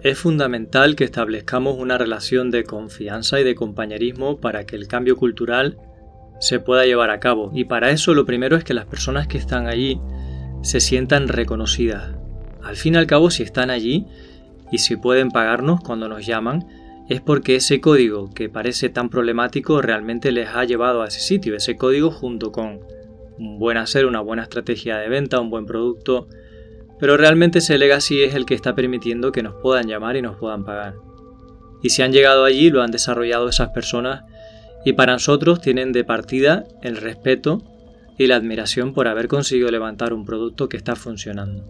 Es 0.02 0.18
fundamental 0.18 0.96
que 0.96 1.04
establezcamos 1.04 1.76
una 1.78 1.98
relación 1.98 2.50
de 2.50 2.64
confianza 2.64 3.38
y 3.38 3.44
de 3.44 3.54
compañerismo 3.54 4.40
para 4.40 4.64
que 4.64 4.76
el 4.76 4.88
cambio 4.88 5.16
cultural 5.16 5.76
se 6.40 6.58
pueda 6.58 6.86
llevar 6.86 7.10
a 7.10 7.20
cabo. 7.20 7.50
Y 7.54 7.64
para 7.64 7.90
eso 7.90 8.14
lo 8.14 8.24
primero 8.24 8.56
es 8.56 8.64
que 8.64 8.72
las 8.72 8.86
personas 8.86 9.26
que 9.26 9.36
están 9.36 9.66
allí 9.66 10.00
se 10.62 10.80
sientan 10.80 11.28
reconocidas. 11.28 12.14
Al 12.62 12.76
fin 12.76 12.94
y 12.94 12.96
al 12.96 13.06
cabo, 13.06 13.30
si 13.30 13.42
están 13.42 13.68
allí 13.68 14.06
y 14.72 14.78
si 14.78 14.96
pueden 14.96 15.30
pagarnos 15.30 15.80
cuando 15.82 16.08
nos 16.08 16.24
llaman, 16.24 16.66
es 17.10 17.20
porque 17.20 17.56
ese 17.56 17.82
código 17.82 18.30
que 18.32 18.48
parece 18.48 18.88
tan 18.88 19.10
problemático 19.10 19.82
realmente 19.82 20.32
les 20.32 20.48
ha 20.48 20.64
llevado 20.64 21.02
a 21.02 21.08
ese 21.08 21.20
sitio. 21.20 21.54
Ese 21.54 21.76
código 21.76 22.10
junto 22.10 22.52
con 22.52 22.80
un 23.38 23.58
buen 23.58 23.76
hacer, 23.76 24.06
una 24.06 24.20
buena 24.20 24.44
estrategia 24.44 24.96
de 24.96 25.10
venta, 25.10 25.40
un 25.40 25.50
buen 25.50 25.66
producto, 25.66 26.26
pero 27.00 27.16
realmente 27.16 27.58
ese 27.58 27.78
legacy 27.78 28.22
es 28.22 28.34
el 28.34 28.44
que 28.44 28.54
está 28.54 28.74
permitiendo 28.74 29.32
que 29.32 29.42
nos 29.42 29.54
puedan 29.54 29.88
llamar 29.88 30.16
y 30.16 30.22
nos 30.22 30.36
puedan 30.36 30.64
pagar. 30.64 30.94
Y 31.82 31.88
si 31.88 32.02
han 32.02 32.12
llegado 32.12 32.44
allí, 32.44 32.70
lo 32.70 32.82
han 32.82 32.90
desarrollado 32.90 33.48
esas 33.48 33.70
personas 33.70 34.24
y 34.84 34.92
para 34.92 35.14
nosotros 35.14 35.60
tienen 35.60 35.92
de 35.92 36.04
partida 36.04 36.64
el 36.82 36.96
respeto 36.96 37.62
y 38.18 38.26
la 38.26 38.36
admiración 38.36 38.92
por 38.92 39.08
haber 39.08 39.28
conseguido 39.28 39.70
levantar 39.70 40.12
un 40.12 40.26
producto 40.26 40.68
que 40.68 40.76
está 40.76 40.94
funcionando. 40.94 41.64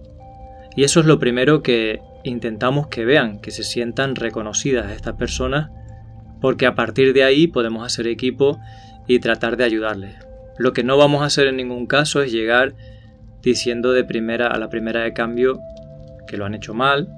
Y 0.77 0.83
eso 0.83 1.01
es 1.01 1.07
lo 1.07 1.19
primero 1.19 1.63
que 1.63 2.01
intentamos 2.25 2.89
que 2.89 3.05
vean, 3.05 3.41
que 3.41 3.51
se 3.51 3.63
sientan 3.63 4.17
reconocidas 4.17 4.91
estas 4.93 5.15
personas, 5.15 5.71
porque 6.41 6.67
a 6.67 6.75
partir 6.75 7.13
de 7.13 7.23
ahí 7.25 7.47
podemos 7.47 7.85
hacer 7.85 8.07
equipo 8.07 8.59
y 9.07 9.21
tratar 9.21 9.57
de 9.57 9.65
ayudarles. 9.65 10.15
Lo 10.59 10.73
que 10.73 10.85
no 10.85 10.97
vamos 10.97 11.23
a 11.23 11.27
hacer 11.27 11.47
en 11.47 11.57
ningún 11.57 11.87
caso 11.87 12.23
es 12.23 12.33
llegar 12.33 12.75
diciendo 13.43 13.93
de 13.93 14.05
primera 14.05 14.49
a 14.49 14.59
la 14.59 14.69
primera 14.69 15.03
de 15.03 15.13
cambio 15.13 15.61
que 16.27 16.37
lo 16.37 16.45
han 16.45 16.55
hecho 16.55 16.75
mal, 16.75 17.09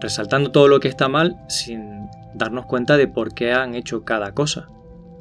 resaltando 0.00 0.50
todo 0.50 0.68
lo 0.68 0.80
que 0.80 0.88
está 0.88 1.08
mal 1.08 1.36
sin 1.48 2.08
darnos 2.34 2.66
cuenta 2.66 2.96
de 2.96 3.08
por 3.08 3.34
qué 3.34 3.52
han 3.52 3.74
hecho 3.74 4.04
cada 4.04 4.32
cosa. 4.32 4.68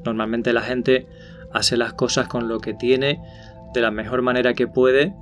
Normalmente 0.06 0.54
la 0.54 0.62
gente 0.62 1.08
hace 1.52 1.78
las 1.78 1.94
cosas 1.94 2.28
con 2.28 2.48
lo 2.48 2.60
que 2.60 2.74
tiene 2.74 3.20
de 3.74 3.82
la 3.82 3.92
mejor 3.92 4.22
manera 4.22 4.54
que 4.54 4.68
puede 4.68 5.14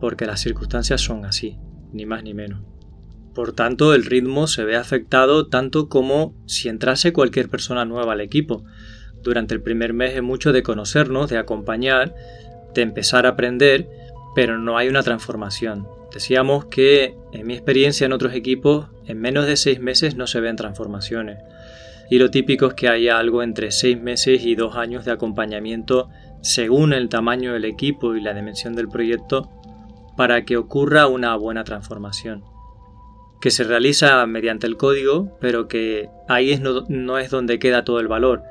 porque 0.00 0.26
las 0.26 0.40
circunstancias 0.40 1.00
son 1.00 1.24
así, 1.24 1.58
ni 1.92 2.06
más 2.06 2.22
ni 2.22 2.34
menos. 2.34 2.60
Por 3.34 3.52
tanto, 3.52 3.94
el 3.94 4.04
ritmo 4.04 4.46
se 4.46 4.64
ve 4.64 4.76
afectado 4.76 5.46
tanto 5.46 5.88
como 5.88 6.34
si 6.46 6.68
entrase 6.68 7.12
cualquier 7.12 7.48
persona 7.48 7.84
nueva 7.84 8.12
al 8.12 8.20
equipo. 8.20 8.64
Durante 9.22 9.54
el 9.54 9.62
primer 9.62 9.92
mes 9.92 10.14
es 10.14 10.22
mucho 10.22 10.52
de 10.52 10.62
conocernos, 10.62 11.30
de 11.30 11.38
acompañar, 11.38 12.14
de 12.74 12.82
empezar 12.82 13.26
a 13.26 13.30
aprender 13.30 13.88
pero 14.34 14.58
no 14.58 14.78
hay 14.78 14.88
una 14.88 15.02
transformación. 15.02 15.88
Decíamos 16.12 16.66
que 16.66 17.16
en 17.32 17.46
mi 17.46 17.54
experiencia 17.54 18.06
en 18.06 18.12
otros 18.12 18.34
equipos, 18.34 18.86
en 19.06 19.20
menos 19.20 19.46
de 19.46 19.56
seis 19.56 19.80
meses 19.80 20.16
no 20.16 20.26
se 20.26 20.40
ven 20.40 20.56
transformaciones. 20.56 21.38
Y 22.10 22.18
lo 22.18 22.30
típico 22.30 22.66
es 22.66 22.74
que 22.74 22.88
haya 22.88 23.18
algo 23.18 23.42
entre 23.42 23.70
seis 23.70 24.00
meses 24.00 24.42
y 24.44 24.54
dos 24.54 24.76
años 24.76 25.04
de 25.04 25.12
acompañamiento 25.12 26.08
según 26.40 26.92
el 26.92 27.08
tamaño 27.08 27.52
del 27.52 27.64
equipo 27.64 28.14
y 28.14 28.20
la 28.20 28.32
dimensión 28.32 28.74
del 28.74 28.88
proyecto 28.88 29.50
para 30.16 30.44
que 30.44 30.56
ocurra 30.56 31.06
una 31.06 31.36
buena 31.36 31.64
transformación. 31.64 32.44
Que 33.40 33.50
se 33.50 33.64
realiza 33.64 34.26
mediante 34.26 34.66
el 34.66 34.76
código, 34.76 35.36
pero 35.40 35.68
que 35.68 36.08
ahí 36.28 36.58
no, 36.88 37.18
es 37.18 37.30
donde 37.30 37.58
queda 37.58 37.84
todo 37.84 38.00
el 38.00 38.08
valor. 38.08 38.42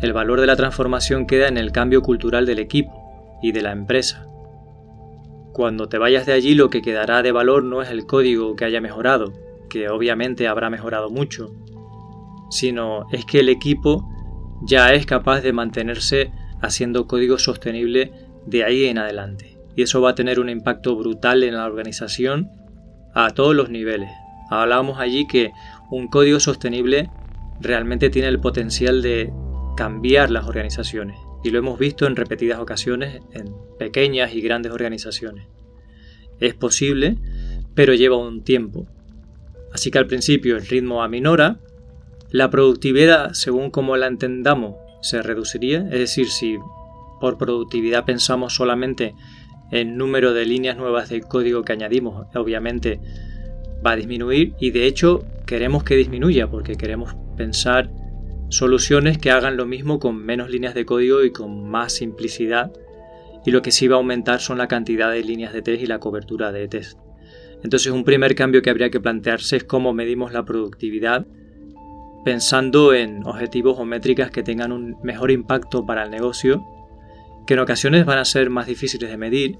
El 0.00 0.12
valor 0.12 0.40
de 0.40 0.46
la 0.46 0.56
transformación 0.56 1.26
queda 1.26 1.48
en 1.48 1.58
el 1.58 1.70
cambio 1.70 2.02
cultural 2.02 2.46
del 2.46 2.60
equipo 2.60 3.38
y 3.42 3.52
de 3.52 3.62
la 3.62 3.72
empresa. 3.72 4.26
Cuando 5.52 5.88
te 5.88 5.98
vayas 5.98 6.24
de 6.24 6.32
allí 6.32 6.54
lo 6.54 6.70
que 6.70 6.80
quedará 6.80 7.22
de 7.22 7.30
valor 7.30 7.62
no 7.62 7.82
es 7.82 7.90
el 7.90 8.06
código 8.06 8.56
que 8.56 8.64
haya 8.64 8.80
mejorado, 8.80 9.34
que 9.68 9.90
obviamente 9.90 10.48
habrá 10.48 10.70
mejorado 10.70 11.10
mucho, 11.10 11.52
sino 12.50 13.06
es 13.12 13.26
que 13.26 13.40
el 13.40 13.50
equipo 13.50 14.08
ya 14.62 14.94
es 14.94 15.04
capaz 15.04 15.42
de 15.42 15.52
mantenerse 15.52 16.30
haciendo 16.62 17.06
código 17.06 17.38
sostenible 17.38 18.12
de 18.46 18.64
ahí 18.64 18.84
en 18.86 18.98
adelante. 18.98 19.58
Y 19.76 19.82
eso 19.82 20.00
va 20.00 20.10
a 20.10 20.14
tener 20.14 20.40
un 20.40 20.48
impacto 20.48 20.96
brutal 20.96 21.42
en 21.42 21.54
la 21.54 21.66
organización 21.66 22.50
a 23.14 23.30
todos 23.30 23.54
los 23.54 23.68
niveles. 23.68 24.10
Hablábamos 24.50 24.98
allí 24.98 25.26
que 25.26 25.52
un 25.90 26.08
código 26.08 26.40
sostenible 26.40 27.10
realmente 27.60 28.08
tiene 28.08 28.28
el 28.28 28.40
potencial 28.40 29.02
de 29.02 29.32
cambiar 29.76 30.30
las 30.30 30.46
organizaciones 30.46 31.16
y 31.42 31.50
lo 31.50 31.58
hemos 31.58 31.78
visto 31.78 32.06
en 32.06 32.16
repetidas 32.16 32.60
ocasiones 32.60 33.20
en 33.32 33.52
pequeñas 33.78 34.34
y 34.34 34.40
grandes 34.40 34.72
organizaciones. 34.72 35.46
Es 36.40 36.54
posible, 36.54 37.18
pero 37.74 37.94
lleva 37.94 38.16
un 38.16 38.42
tiempo. 38.42 38.86
Así 39.72 39.90
que 39.90 39.98
al 39.98 40.06
principio 40.06 40.56
el 40.56 40.66
ritmo 40.66 41.02
aminora, 41.02 41.58
la 42.30 42.50
productividad, 42.50 43.32
según 43.32 43.70
como 43.70 43.96
la 43.96 44.06
entendamos, 44.06 44.76
se 45.02 45.22
reduciría, 45.22 45.80
es 45.90 45.98
decir, 45.98 46.28
si 46.28 46.58
por 47.20 47.38
productividad 47.38 48.04
pensamos 48.04 48.54
solamente 48.54 49.14
en 49.70 49.96
número 49.96 50.34
de 50.34 50.46
líneas 50.46 50.76
nuevas 50.76 51.08
de 51.08 51.20
código 51.22 51.62
que 51.62 51.72
añadimos, 51.72 52.26
obviamente 52.34 53.00
va 53.84 53.92
a 53.92 53.96
disminuir 53.96 54.54
y 54.60 54.70
de 54.70 54.86
hecho 54.86 55.24
queremos 55.46 55.82
que 55.82 55.96
disminuya 55.96 56.48
porque 56.48 56.76
queremos 56.76 57.16
pensar 57.36 57.90
soluciones 58.52 59.16
que 59.16 59.30
hagan 59.30 59.56
lo 59.56 59.64
mismo 59.64 59.98
con 59.98 60.22
menos 60.22 60.50
líneas 60.50 60.74
de 60.74 60.84
código 60.84 61.24
y 61.24 61.32
con 61.32 61.70
más 61.70 61.94
simplicidad 61.94 62.70
y 63.46 63.50
lo 63.50 63.62
que 63.62 63.70
sí 63.70 63.88
va 63.88 63.96
a 63.96 63.98
aumentar 63.98 64.40
son 64.40 64.58
la 64.58 64.68
cantidad 64.68 65.10
de 65.10 65.24
líneas 65.24 65.54
de 65.54 65.62
test 65.62 65.82
y 65.82 65.86
la 65.86 65.98
cobertura 65.98 66.52
de 66.52 66.68
test. 66.68 66.98
Entonces 67.64 67.90
un 67.90 68.04
primer 68.04 68.34
cambio 68.34 68.60
que 68.60 68.68
habría 68.68 68.90
que 68.90 69.00
plantearse 69.00 69.56
es 69.56 69.64
cómo 69.64 69.94
medimos 69.94 70.34
la 70.34 70.44
productividad 70.44 71.26
pensando 72.26 72.92
en 72.92 73.26
objetivos 73.26 73.78
o 73.78 73.86
métricas 73.86 74.30
que 74.30 74.42
tengan 74.42 74.70
un 74.70 74.96
mejor 75.02 75.30
impacto 75.30 75.86
para 75.86 76.04
el 76.04 76.10
negocio, 76.10 76.62
que 77.46 77.54
en 77.54 77.60
ocasiones 77.60 78.04
van 78.04 78.18
a 78.18 78.24
ser 78.26 78.50
más 78.50 78.66
difíciles 78.66 79.10
de 79.10 79.16
medir, 79.16 79.58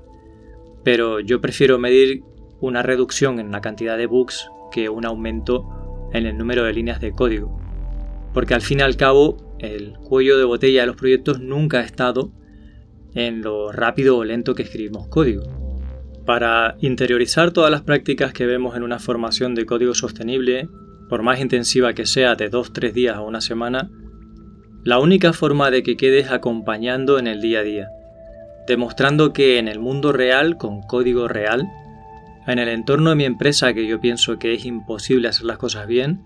pero 0.85 1.19
yo 1.19 1.41
prefiero 1.41 1.79
medir 1.79 2.23
una 2.61 2.83
reducción 2.83 3.41
en 3.41 3.53
la 3.53 3.63
cantidad 3.63 3.97
de 3.97 4.07
bugs 4.07 4.51
que 4.71 4.91
un 4.91 5.07
aumento 5.07 5.67
en 6.13 6.27
el 6.27 6.37
número 6.37 6.65
de 6.65 6.75
líneas 6.75 7.01
de 7.01 7.13
código 7.13 7.62
porque 8.33 8.55
al 8.55 8.63
fin 8.63 8.81
y 8.81 8.83
al 8.83 8.97
cabo 8.97 9.57
el 9.59 9.93
cuello 9.95 10.39
de 10.39 10.45
botella 10.45 10.81
de 10.83 10.87
los 10.87 10.97
proyectos 10.97 11.41
nunca 11.41 11.79
ha 11.79 11.83
estado 11.83 12.33
en 13.15 13.43
lo 13.43 13.73
rápido 13.73 14.17
o 14.17 14.25
lento 14.25 14.55
que 14.55 14.63
escribimos 14.63 15.09
código. 15.09 15.43
Para 16.25 16.77
interiorizar 16.81 17.53
todas 17.53 17.71
las 17.71 17.83
prácticas 17.83 18.33
que 18.33 18.47
vemos 18.47 18.77
en 18.77 18.83
una 18.83 18.99
formación 18.99 19.55
de 19.55 19.67
código 19.67 19.95
sostenible, 19.95 20.69
por 21.09 21.23
más 21.23 21.41
intensiva 21.41 21.93
que 21.93 22.07
sea 22.07 22.35
de 22.37 22.51
2-3 22.51 22.93
días 22.93 23.19
o 23.19 23.25
una 23.25 23.41
semana, 23.41 23.91
la 24.85 24.99
única 24.99 25.33
forma 25.33 25.71
de 25.71 25.83
que 25.83 25.97
quedes 25.97 26.31
acompañando 26.31 27.19
en 27.19 27.27
el 27.27 27.41
día 27.41 27.61
a 27.61 27.65
día, 27.65 27.89
demostrando 28.67 29.33
que 29.33 29.59
en 29.59 29.69
el 29.69 29.79
mundo 29.79 30.13
real, 30.13 30.57
con 30.57 30.83
código 30.83 31.29
real, 31.29 31.69
en 32.47 32.59
el 32.59 32.69
entorno 32.69 33.11
de 33.11 33.17
mi 33.17 33.25
empresa 33.25 33.75
que 33.75 33.87
yo 33.87 34.01
pienso 34.01 34.39
que 34.39 34.55
es 34.55 34.65
imposible 34.65 35.29
hacer 35.29 35.45
las 35.45 35.59
cosas 35.59 35.87
bien, 35.87 36.25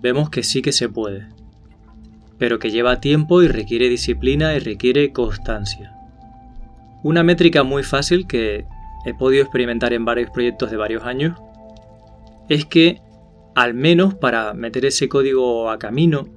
vemos 0.00 0.28
que 0.28 0.42
sí 0.42 0.60
que 0.60 0.72
se 0.72 0.88
puede 0.88 1.26
pero 2.44 2.58
que 2.58 2.70
lleva 2.70 3.00
tiempo 3.00 3.42
y 3.42 3.48
requiere 3.48 3.88
disciplina 3.88 4.54
y 4.54 4.58
requiere 4.58 5.14
constancia. 5.14 5.94
Una 7.02 7.22
métrica 7.22 7.62
muy 7.62 7.82
fácil 7.82 8.26
que 8.26 8.66
he 9.06 9.14
podido 9.14 9.42
experimentar 9.42 9.94
en 9.94 10.04
varios 10.04 10.28
proyectos 10.28 10.70
de 10.70 10.76
varios 10.76 11.04
años 11.04 11.40
es 12.50 12.66
que 12.66 13.00
al 13.54 13.72
menos 13.72 14.12
para 14.12 14.52
meter 14.52 14.84
ese 14.84 15.08
código 15.08 15.70
a 15.70 15.78
camino, 15.78 16.28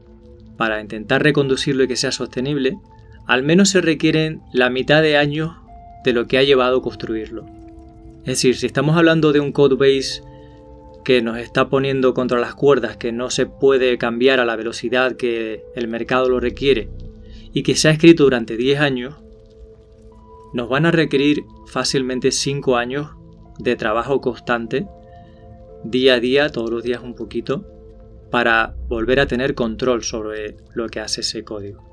para 0.56 0.80
intentar 0.80 1.24
reconducirlo 1.24 1.84
y 1.84 1.90
que 1.90 1.98
sea 1.98 2.14
sostenible, 2.14 2.78
al 3.26 3.44
menos 3.44 3.68
se 3.68 3.82
requieren 3.82 4.40
la 4.54 4.70
mitad 4.70 5.02
de 5.02 5.18
años 5.18 5.58
de 6.06 6.14
lo 6.14 6.26
que 6.26 6.38
ha 6.38 6.44
llevado 6.44 6.82
construirlo. 6.82 7.46
Es 8.20 8.38
decir, 8.38 8.56
si 8.56 8.66
estamos 8.66 8.96
hablando 8.96 9.34
de 9.34 9.42
un 9.42 9.52
codebase 9.52 10.22
que 11.08 11.22
nos 11.22 11.38
está 11.38 11.70
poniendo 11.70 12.14
contra 12.14 12.38
las 12.38 12.54
cuerdas, 12.54 12.98
que 12.98 13.14
no 13.14 13.30
se 13.30 13.46
puede 13.46 13.98
cambiar 13.98 14.42
a 14.42 14.46
la 14.46 14.58
velocidad 14.58 15.16
que 15.16 15.64
el 15.74 15.88
mercado 15.88 16.28
lo 16.28 16.42
requiere 16.42 16.90
y 17.54 17.64
que 17.64 17.76
se 17.76 17.88
ha 17.88 17.92
escrito 17.92 18.26
durante 18.26 18.58
10 18.58 18.82
años, 18.82 19.16
nos 20.54 20.68
van 20.68 20.86
a 20.86 20.92
requerir 20.92 21.46
fácilmente 21.66 22.34
5 22.34 22.76
años 22.76 23.12
de 23.58 23.78
trabajo 23.78 24.20
constante, 24.20 24.86
día 25.86 26.16
a 26.16 26.20
día, 26.20 26.50
todos 26.50 26.70
los 26.70 26.84
días 26.84 27.02
un 27.02 27.16
poquito, 27.16 27.66
para 28.30 28.76
volver 28.90 29.22
a 29.22 29.28
tener 29.28 29.56
control 29.56 30.04
sobre 30.04 30.58
lo 30.74 30.90
que 30.90 31.00
hace 31.00 31.22
ese 31.22 31.46
código. 31.46 31.86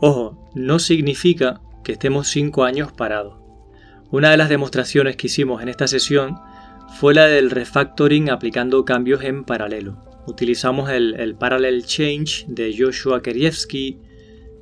Ojo, 0.00 0.48
no 0.54 0.78
significa 0.78 1.60
que 1.84 1.92
estemos 1.92 2.28
5 2.28 2.64
años 2.64 2.90
parados. 2.90 3.36
Una 4.10 4.30
de 4.30 4.38
las 4.38 4.48
demostraciones 4.48 5.16
que 5.16 5.26
hicimos 5.26 5.60
en 5.60 5.68
esta 5.68 5.86
sesión 5.86 6.38
fue 6.88 7.14
la 7.14 7.26
del 7.26 7.50
refactoring 7.50 8.30
aplicando 8.30 8.84
cambios 8.84 9.24
en 9.24 9.44
paralelo. 9.44 9.96
utilizamos 10.26 10.90
el, 10.90 11.14
el 11.20 11.34
Parallel 11.34 11.84
Change 11.84 12.46
de 12.48 12.74
Joshua 12.76 13.20
Kerievsky 13.20 13.98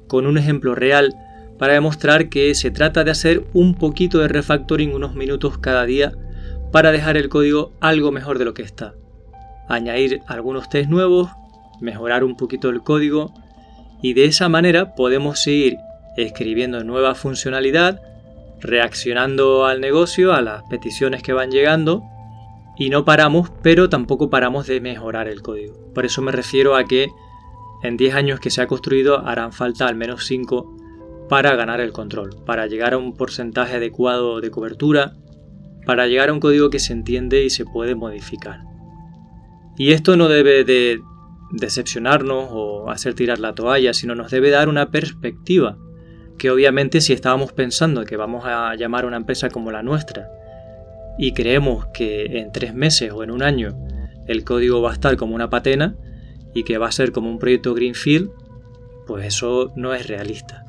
con 0.08 0.26
un 0.26 0.36
ejemplo 0.36 0.74
real 0.74 1.14
para 1.58 1.74
demostrar 1.74 2.28
que 2.28 2.54
se 2.54 2.70
trata 2.70 3.04
de 3.04 3.12
hacer 3.12 3.44
un 3.52 3.74
poquito 3.74 4.18
de 4.18 4.28
refactoring 4.28 4.94
unos 4.94 5.14
minutos 5.14 5.58
cada 5.58 5.84
día 5.84 6.12
para 6.72 6.90
dejar 6.90 7.16
el 7.16 7.28
código 7.28 7.72
algo 7.80 8.10
mejor 8.10 8.38
de 8.38 8.44
lo 8.44 8.54
que 8.54 8.62
está. 8.62 8.94
Añadir 9.68 10.20
algunos 10.26 10.68
test 10.68 10.90
nuevos, 10.90 11.30
mejorar 11.80 12.24
un 12.24 12.36
poquito 12.36 12.68
el 12.70 12.82
código 12.82 13.32
y 14.02 14.14
de 14.14 14.24
esa 14.24 14.48
manera 14.48 14.94
podemos 14.94 15.38
seguir 15.38 15.76
escribiendo 16.16 16.82
nueva 16.82 17.14
funcionalidad, 17.14 18.00
reaccionando 18.60 19.66
al 19.66 19.80
negocio, 19.80 20.32
a 20.32 20.42
las 20.42 20.62
peticiones 20.64 21.22
que 21.22 21.32
van 21.32 21.50
llegando 21.50 22.02
y 22.76 22.90
no 22.90 23.04
paramos, 23.04 23.50
pero 23.62 23.88
tampoco 23.88 24.30
paramos 24.30 24.66
de 24.66 24.80
mejorar 24.80 25.28
el 25.28 25.42
código. 25.42 25.74
Por 25.94 26.04
eso 26.04 26.22
me 26.22 26.32
refiero 26.32 26.74
a 26.74 26.84
que 26.84 27.08
en 27.82 27.96
10 27.96 28.14
años 28.14 28.40
que 28.40 28.50
se 28.50 28.62
ha 28.62 28.66
construido 28.66 29.26
harán 29.26 29.52
falta 29.52 29.86
al 29.86 29.96
menos 29.96 30.24
5 30.26 31.26
para 31.28 31.54
ganar 31.54 31.80
el 31.80 31.92
control, 31.92 32.36
para 32.46 32.66
llegar 32.66 32.94
a 32.94 32.98
un 32.98 33.14
porcentaje 33.14 33.76
adecuado 33.76 34.40
de 34.40 34.50
cobertura, 34.50 35.14
para 35.84 36.06
llegar 36.06 36.28
a 36.28 36.32
un 36.32 36.40
código 36.40 36.70
que 36.70 36.78
se 36.78 36.92
entiende 36.92 37.44
y 37.44 37.50
se 37.50 37.64
puede 37.64 37.94
modificar. 37.94 38.60
Y 39.76 39.92
esto 39.92 40.16
no 40.16 40.28
debe 40.28 40.64
de 40.64 41.00
decepcionarnos 41.50 42.48
o 42.50 42.90
hacer 42.90 43.14
tirar 43.14 43.38
la 43.38 43.54
toalla, 43.54 43.92
sino 43.92 44.14
nos 44.14 44.30
debe 44.30 44.50
dar 44.50 44.68
una 44.68 44.90
perspectiva, 44.90 45.76
que 46.38 46.50
obviamente 46.50 47.00
si 47.00 47.12
estábamos 47.12 47.52
pensando 47.52 48.04
que 48.04 48.16
vamos 48.16 48.44
a 48.46 48.74
llamar 48.74 49.04
a 49.04 49.08
una 49.08 49.16
empresa 49.16 49.50
como 49.50 49.70
la 49.70 49.82
nuestra 49.82 50.28
y 51.18 51.32
creemos 51.32 51.86
que 51.92 52.38
en 52.40 52.52
tres 52.52 52.74
meses 52.74 53.12
o 53.12 53.22
en 53.22 53.30
un 53.30 53.42
año 53.42 53.76
el 54.26 54.44
código 54.44 54.80
va 54.80 54.90
a 54.90 54.94
estar 54.94 55.16
como 55.16 55.34
una 55.34 55.50
patena 55.50 55.94
y 56.54 56.64
que 56.64 56.78
va 56.78 56.88
a 56.88 56.92
ser 56.92 57.12
como 57.12 57.30
un 57.30 57.38
proyecto 57.38 57.74
Greenfield, 57.74 58.30
pues 59.06 59.26
eso 59.26 59.72
no 59.76 59.94
es 59.94 60.06
realista. 60.06 60.64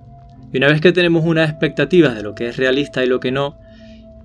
Y 0.52 0.58
una 0.58 0.68
vez 0.68 0.82
que 0.82 0.92
tenemos 0.92 1.26
unas 1.26 1.50
expectativas 1.50 2.16
de 2.16 2.24
lo 2.24 2.36
que 2.36 2.48
es 2.48 2.58
realista 2.58 3.04
y 3.04 3.08
lo 3.08 3.20
que 3.20 3.32
no, 3.32 3.58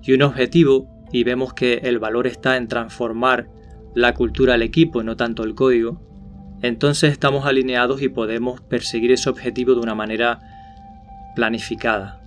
y 0.01 0.13
un 0.13 0.21
objetivo, 0.21 0.87
y 1.11 1.23
vemos 1.23 1.53
que 1.53 1.81
el 1.83 1.99
valor 1.99 2.27
está 2.27 2.57
en 2.57 2.67
transformar 2.67 3.47
la 3.95 4.13
cultura 4.13 4.53
al 4.53 4.61
equipo 4.61 5.03
no 5.03 5.17
tanto 5.17 5.43
el 5.43 5.55
código, 5.55 6.01
entonces 6.61 7.11
estamos 7.11 7.45
alineados 7.45 8.01
y 8.01 8.09
podemos 8.09 8.61
perseguir 8.61 9.11
ese 9.11 9.29
objetivo 9.29 9.73
de 9.73 9.81
una 9.81 9.95
manera 9.95 10.39
planificada, 11.35 12.21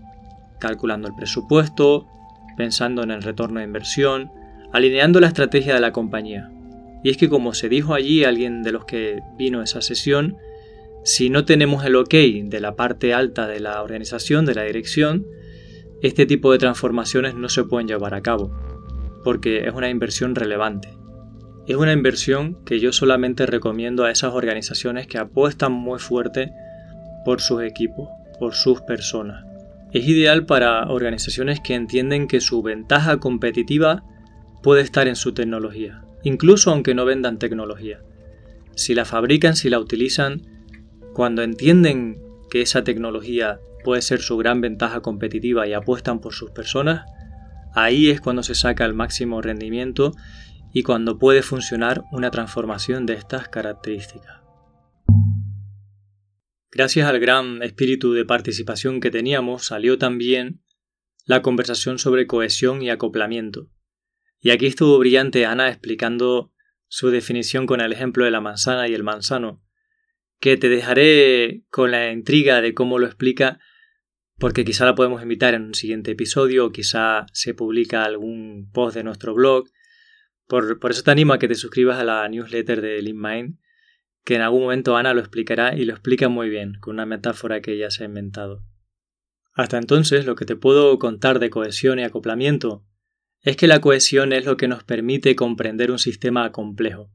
calculando 0.58 1.08
el 1.08 1.14
presupuesto, 1.14 2.06
pensando 2.56 3.02
en 3.02 3.10
el 3.10 3.22
retorno 3.22 3.60
de 3.60 3.66
inversión, 3.66 4.30
alineando 4.72 5.20
la 5.20 5.28
estrategia 5.28 5.74
de 5.74 5.80
la 5.80 5.92
compañía. 5.92 6.50
Y 7.04 7.10
es 7.10 7.16
que 7.16 7.28
como 7.28 7.54
se 7.54 7.68
dijo 7.68 7.94
allí 7.94 8.24
alguien 8.24 8.62
de 8.62 8.72
los 8.72 8.84
que 8.84 9.20
vino 9.36 9.60
a 9.60 9.64
esa 9.64 9.82
sesión, 9.82 10.36
si 11.04 11.30
no 11.30 11.44
tenemos 11.44 11.84
el 11.84 11.96
ok 11.96 12.14
de 12.44 12.60
la 12.60 12.76
parte 12.76 13.12
alta 13.12 13.46
de 13.48 13.60
la 13.60 13.82
organización, 13.82 14.46
de 14.46 14.54
la 14.54 14.62
dirección, 14.62 15.26
este 16.00 16.26
tipo 16.26 16.52
de 16.52 16.58
transformaciones 16.58 17.34
no 17.34 17.48
se 17.48 17.64
pueden 17.64 17.88
llevar 17.88 18.14
a 18.14 18.22
cabo, 18.22 18.52
porque 19.24 19.66
es 19.66 19.74
una 19.74 19.88
inversión 19.88 20.34
relevante. 20.34 20.88
Es 21.66 21.76
una 21.76 21.92
inversión 21.92 22.64
que 22.64 22.80
yo 22.80 22.92
solamente 22.92 23.46
recomiendo 23.46 24.04
a 24.04 24.10
esas 24.10 24.34
organizaciones 24.34 25.06
que 25.06 25.18
apuestan 25.18 25.72
muy 25.72 26.00
fuerte 26.00 26.52
por 27.24 27.40
sus 27.40 27.62
equipos, 27.62 28.08
por 28.38 28.54
sus 28.54 28.80
personas. 28.82 29.51
Es 29.92 30.08
ideal 30.08 30.46
para 30.46 30.88
organizaciones 30.88 31.60
que 31.60 31.74
entienden 31.74 32.26
que 32.26 32.40
su 32.40 32.62
ventaja 32.62 33.18
competitiva 33.18 34.04
puede 34.62 34.80
estar 34.80 35.06
en 35.06 35.16
su 35.16 35.34
tecnología, 35.34 36.02
incluso 36.22 36.70
aunque 36.70 36.94
no 36.94 37.04
vendan 37.04 37.38
tecnología. 37.38 38.00
Si 38.74 38.94
la 38.94 39.04
fabrican, 39.04 39.54
si 39.54 39.68
la 39.68 39.78
utilizan, 39.78 40.42
cuando 41.12 41.42
entienden 41.42 42.22
que 42.50 42.62
esa 42.62 42.84
tecnología 42.84 43.60
puede 43.84 44.00
ser 44.00 44.20
su 44.20 44.38
gran 44.38 44.62
ventaja 44.62 45.00
competitiva 45.00 45.66
y 45.66 45.74
apuestan 45.74 46.20
por 46.20 46.32
sus 46.32 46.50
personas, 46.52 47.04
ahí 47.74 48.08
es 48.08 48.20
cuando 48.20 48.42
se 48.42 48.54
saca 48.54 48.86
el 48.86 48.94
máximo 48.94 49.42
rendimiento 49.42 50.12
y 50.72 50.84
cuando 50.84 51.18
puede 51.18 51.42
funcionar 51.42 52.04
una 52.12 52.30
transformación 52.30 53.04
de 53.04 53.14
estas 53.14 53.48
características. 53.48 54.41
Gracias 56.74 57.06
al 57.06 57.20
gran 57.20 57.62
espíritu 57.62 58.14
de 58.14 58.24
participación 58.24 59.00
que 59.00 59.10
teníamos, 59.10 59.66
salió 59.66 59.98
también 59.98 60.62
la 61.26 61.42
conversación 61.42 61.98
sobre 61.98 62.26
cohesión 62.26 62.80
y 62.80 62.88
acoplamiento. 62.88 63.68
Y 64.40 64.52
aquí 64.52 64.64
estuvo 64.64 64.98
brillante 64.98 65.44
Ana 65.44 65.68
explicando 65.68 66.50
su 66.88 67.10
definición 67.10 67.66
con 67.66 67.82
el 67.82 67.92
ejemplo 67.92 68.24
de 68.24 68.30
la 68.30 68.40
manzana 68.40 68.88
y 68.88 68.94
el 68.94 69.02
manzano, 69.02 69.62
que 70.40 70.56
te 70.56 70.70
dejaré 70.70 71.62
con 71.68 71.90
la 71.90 72.10
intriga 72.10 72.62
de 72.62 72.72
cómo 72.72 72.98
lo 72.98 73.04
explica, 73.04 73.60
porque 74.38 74.64
quizá 74.64 74.86
la 74.86 74.94
podemos 74.94 75.22
invitar 75.22 75.52
en 75.52 75.64
un 75.64 75.74
siguiente 75.74 76.12
episodio 76.12 76.64
o 76.64 76.72
quizá 76.72 77.26
se 77.34 77.52
publica 77.52 78.02
algún 78.02 78.70
post 78.72 78.96
de 78.96 79.04
nuestro 79.04 79.34
blog. 79.34 79.68
Por, 80.46 80.78
por 80.78 80.92
eso 80.92 81.02
te 81.02 81.10
animo 81.10 81.34
a 81.34 81.38
que 81.38 81.48
te 81.48 81.54
suscribas 81.54 81.98
a 81.98 82.04
la 82.04 82.26
newsletter 82.30 82.80
de 82.80 83.02
LeanMind 83.02 83.58
que 84.24 84.36
en 84.36 84.42
algún 84.42 84.62
momento 84.62 84.96
Ana 84.96 85.14
lo 85.14 85.20
explicará 85.20 85.74
y 85.74 85.84
lo 85.84 85.92
explica 85.92 86.28
muy 86.28 86.48
bien, 86.48 86.74
con 86.80 86.94
una 86.94 87.06
metáfora 87.06 87.60
que 87.60 87.72
ella 87.72 87.90
se 87.90 88.04
ha 88.04 88.06
inventado. 88.06 88.64
Hasta 89.54 89.78
entonces, 89.78 90.24
lo 90.24 90.34
que 90.34 90.46
te 90.46 90.56
puedo 90.56 90.98
contar 90.98 91.38
de 91.38 91.50
cohesión 91.50 91.98
y 91.98 92.04
acoplamiento 92.04 92.86
es 93.40 93.56
que 93.56 93.66
la 93.66 93.80
cohesión 93.80 94.32
es 94.32 94.44
lo 94.44 94.56
que 94.56 94.68
nos 94.68 94.84
permite 94.84 95.34
comprender 95.34 95.90
un 95.90 95.98
sistema 95.98 96.52
complejo. 96.52 97.10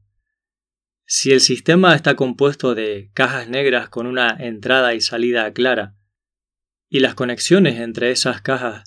Si 1.04 1.32
el 1.32 1.40
sistema 1.40 1.94
está 1.94 2.16
compuesto 2.16 2.74
de 2.74 3.10
cajas 3.14 3.48
negras 3.48 3.88
con 3.88 4.06
una 4.06 4.36
entrada 4.38 4.94
y 4.94 5.00
salida 5.00 5.50
clara, 5.54 5.96
y 6.90 7.00
las 7.00 7.14
conexiones 7.14 7.80
entre 7.80 8.10
esas 8.10 8.42
cajas 8.42 8.84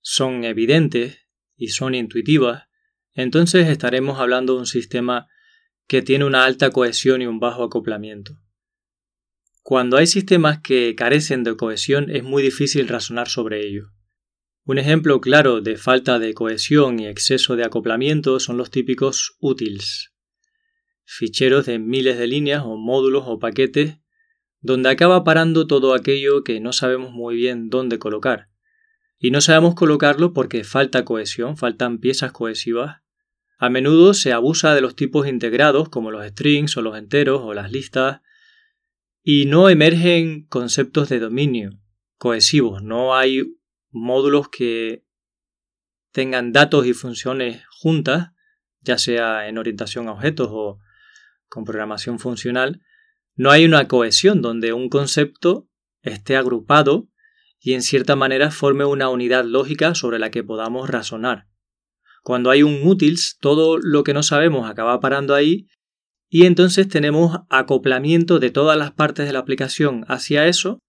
son 0.00 0.44
evidentes 0.44 1.28
y 1.56 1.68
son 1.68 1.94
intuitivas, 1.94 2.64
entonces 3.14 3.68
estaremos 3.68 4.20
hablando 4.20 4.54
de 4.54 4.58
un 4.60 4.66
sistema 4.66 5.28
que 5.86 6.02
tiene 6.02 6.24
una 6.24 6.44
alta 6.44 6.70
cohesión 6.70 7.22
y 7.22 7.26
un 7.26 7.38
bajo 7.38 7.62
acoplamiento. 7.62 8.38
Cuando 9.62 9.96
hay 9.96 10.06
sistemas 10.06 10.60
que 10.60 10.94
carecen 10.94 11.44
de 11.44 11.56
cohesión 11.56 12.10
es 12.10 12.22
muy 12.22 12.42
difícil 12.42 12.88
razonar 12.88 13.28
sobre 13.28 13.66
ello. 13.66 13.92
Un 14.64 14.78
ejemplo 14.78 15.20
claro 15.20 15.60
de 15.60 15.76
falta 15.76 16.18
de 16.18 16.34
cohesión 16.34 16.98
y 16.98 17.06
exceso 17.06 17.56
de 17.56 17.64
acoplamiento 17.64 18.40
son 18.40 18.56
los 18.56 18.70
típicos 18.70 19.36
utils, 19.40 20.12
ficheros 21.04 21.66
de 21.66 21.78
miles 21.78 22.18
de 22.18 22.26
líneas 22.26 22.62
o 22.64 22.76
módulos 22.76 23.24
o 23.26 23.38
paquetes 23.38 23.98
donde 24.60 24.88
acaba 24.88 25.22
parando 25.22 25.68
todo 25.68 25.94
aquello 25.94 26.42
que 26.42 26.58
no 26.58 26.72
sabemos 26.72 27.12
muy 27.12 27.36
bien 27.36 27.68
dónde 27.68 28.00
colocar. 28.00 28.48
Y 29.18 29.30
no 29.30 29.40
sabemos 29.40 29.76
colocarlo 29.76 30.32
porque 30.32 30.64
falta 30.64 31.04
cohesión, 31.04 31.56
faltan 31.56 31.98
piezas 31.98 32.32
cohesivas 32.32 33.02
a 33.58 33.70
menudo 33.70 34.14
se 34.14 34.32
abusa 34.32 34.74
de 34.74 34.80
los 34.80 34.96
tipos 34.96 35.26
integrados 35.26 35.88
como 35.88 36.10
los 36.10 36.26
strings 36.26 36.76
o 36.76 36.82
los 36.82 36.96
enteros 36.96 37.40
o 37.42 37.54
las 37.54 37.72
listas 37.72 38.20
y 39.22 39.46
no 39.46 39.68
emergen 39.68 40.46
conceptos 40.46 41.08
de 41.08 41.18
dominio 41.18 41.80
cohesivos, 42.18 42.82
no 42.82 43.14
hay 43.14 43.42
módulos 43.90 44.48
que 44.48 45.04
tengan 46.12 46.52
datos 46.52 46.86
y 46.86 46.94
funciones 46.94 47.62
juntas, 47.68 48.30
ya 48.80 48.98
sea 48.98 49.48
en 49.48 49.58
orientación 49.58 50.08
a 50.08 50.12
objetos 50.12 50.48
o 50.50 50.78
con 51.48 51.64
programación 51.64 52.18
funcional, 52.18 52.80
no 53.34 53.50
hay 53.50 53.64
una 53.66 53.86
cohesión 53.86 54.40
donde 54.40 54.72
un 54.72 54.88
concepto 54.88 55.68
esté 56.00 56.36
agrupado 56.36 57.08
y 57.60 57.74
en 57.74 57.82
cierta 57.82 58.16
manera 58.16 58.50
forme 58.50 58.84
una 58.84 59.08
unidad 59.08 59.44
lógica 59.44 59.94
sobre 59.94 60.18
la 60.18 60.30
que 60.30 60.42
podamos 60.42 60.88
razonar. 60.88 61.48
Cuando 62.26 62.50
hay 62.50 62.64
un 62.64 62.80
utils, 62.82 63.36
todo 63.40 63.78
lo 63.78 64.02
que 64.02 64.12
no 64.12 64.24
sabemos 64.24 64.68
acaba 64.68 64.98
parando 64.98 65.32
ahí 65.32 65.68
y 66.28 66.46
entonces 66.46 66.88
tenemos 66.88 67.38
acoplamiento 67.50 68.40
de 68.40 68.50
todas 68.50 68.76
las 68.76 68.90
partes 68.90 69.28
de 69.28 69.32
la 69.32 69.38
aplicación 69.38 70.04
hacia 70.08 70.48
eso 70.48 70.80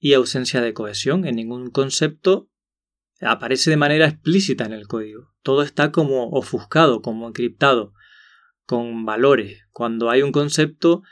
y 0.00 0.14
ausencia 0.14 0.60
de 0.60 0.72
cohesión. 0.72 1.24
En 1.24 1.36
ningún 1.36 1.70
concepto 1.70 2.50
aparece 3.20 3.70
de 3.70 3.76
manera 3.76 4.08
explícita 4.08 4.64
en 4.64 4.72
el 4.72 4.88
código. 4.88 5.28
Todo 5.44 5.62
está 5.62 5.92
como 5.92 6.30
ofuscado, 6.30 7.00
como 7.00 7.28
encriptado, 7.28 7.92
con 8.64 9.04
valores. 9.04 9.68
Cuando 9.70 10.10
hay 10.10 10.22
un 10.22 10.32
concepto 10.32 11.02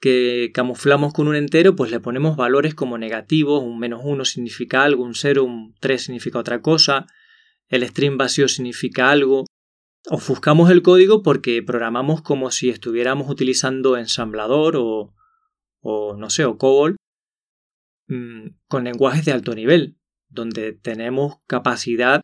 que 0.00 0.50
camuflamos 0.52 1.12
con 1.12 1.28
un 1.28 1.36
entero, 1.36 1.76
pues 1.76 1.92
le 1.92 2.00
ponemos 2.00 2.36
valores 2.36 2.74
como 2.74 2.98
negativos, 2.98 3.62
un 3.62 3.78
menos 3.78 4.00
uno 4.02 4.24
significa 4.24 4.82
algo, 4.82 5.04
un 5.04 5.14
cero, 5.14 5.44
un 5.44 5.76
tres 5.78 6.02
significa 6.02 6.40
otra 6.40 6.60
cosa, 6.62 7.06
el 7.68 7.86
string 7.86 8.16
vacío 8.16 8.48
significa 8.48 9.10
algo. 9.10 9.44
Ofuscamos 10.10 10.70
el 10.70 10.82
código 10.82 11.22
porque 11.22 11.62
programamos 11.62 12.22
como 12.22 12.50
si 12.50 12.70
estuviéramos 12.70 13.28
utilizando 13.28 13.96
ensamblador 13.96 14.76
o, 14.76 15.14
o 15.80 16.16
no 16.16 16.30
sé, 16.30 16.44
o 16.44 16.56
COBOL 16.56 16.96
mm, 18.06 18.48
con 18.68 18.84
lenguajes 18.84 19.24
de 19.24 19.32
alto 19.32 19.54
nivel, 19.54 19.98
donde 20.28 20.72
tenemos 20.72 21.36
capacidad 21.46 22.22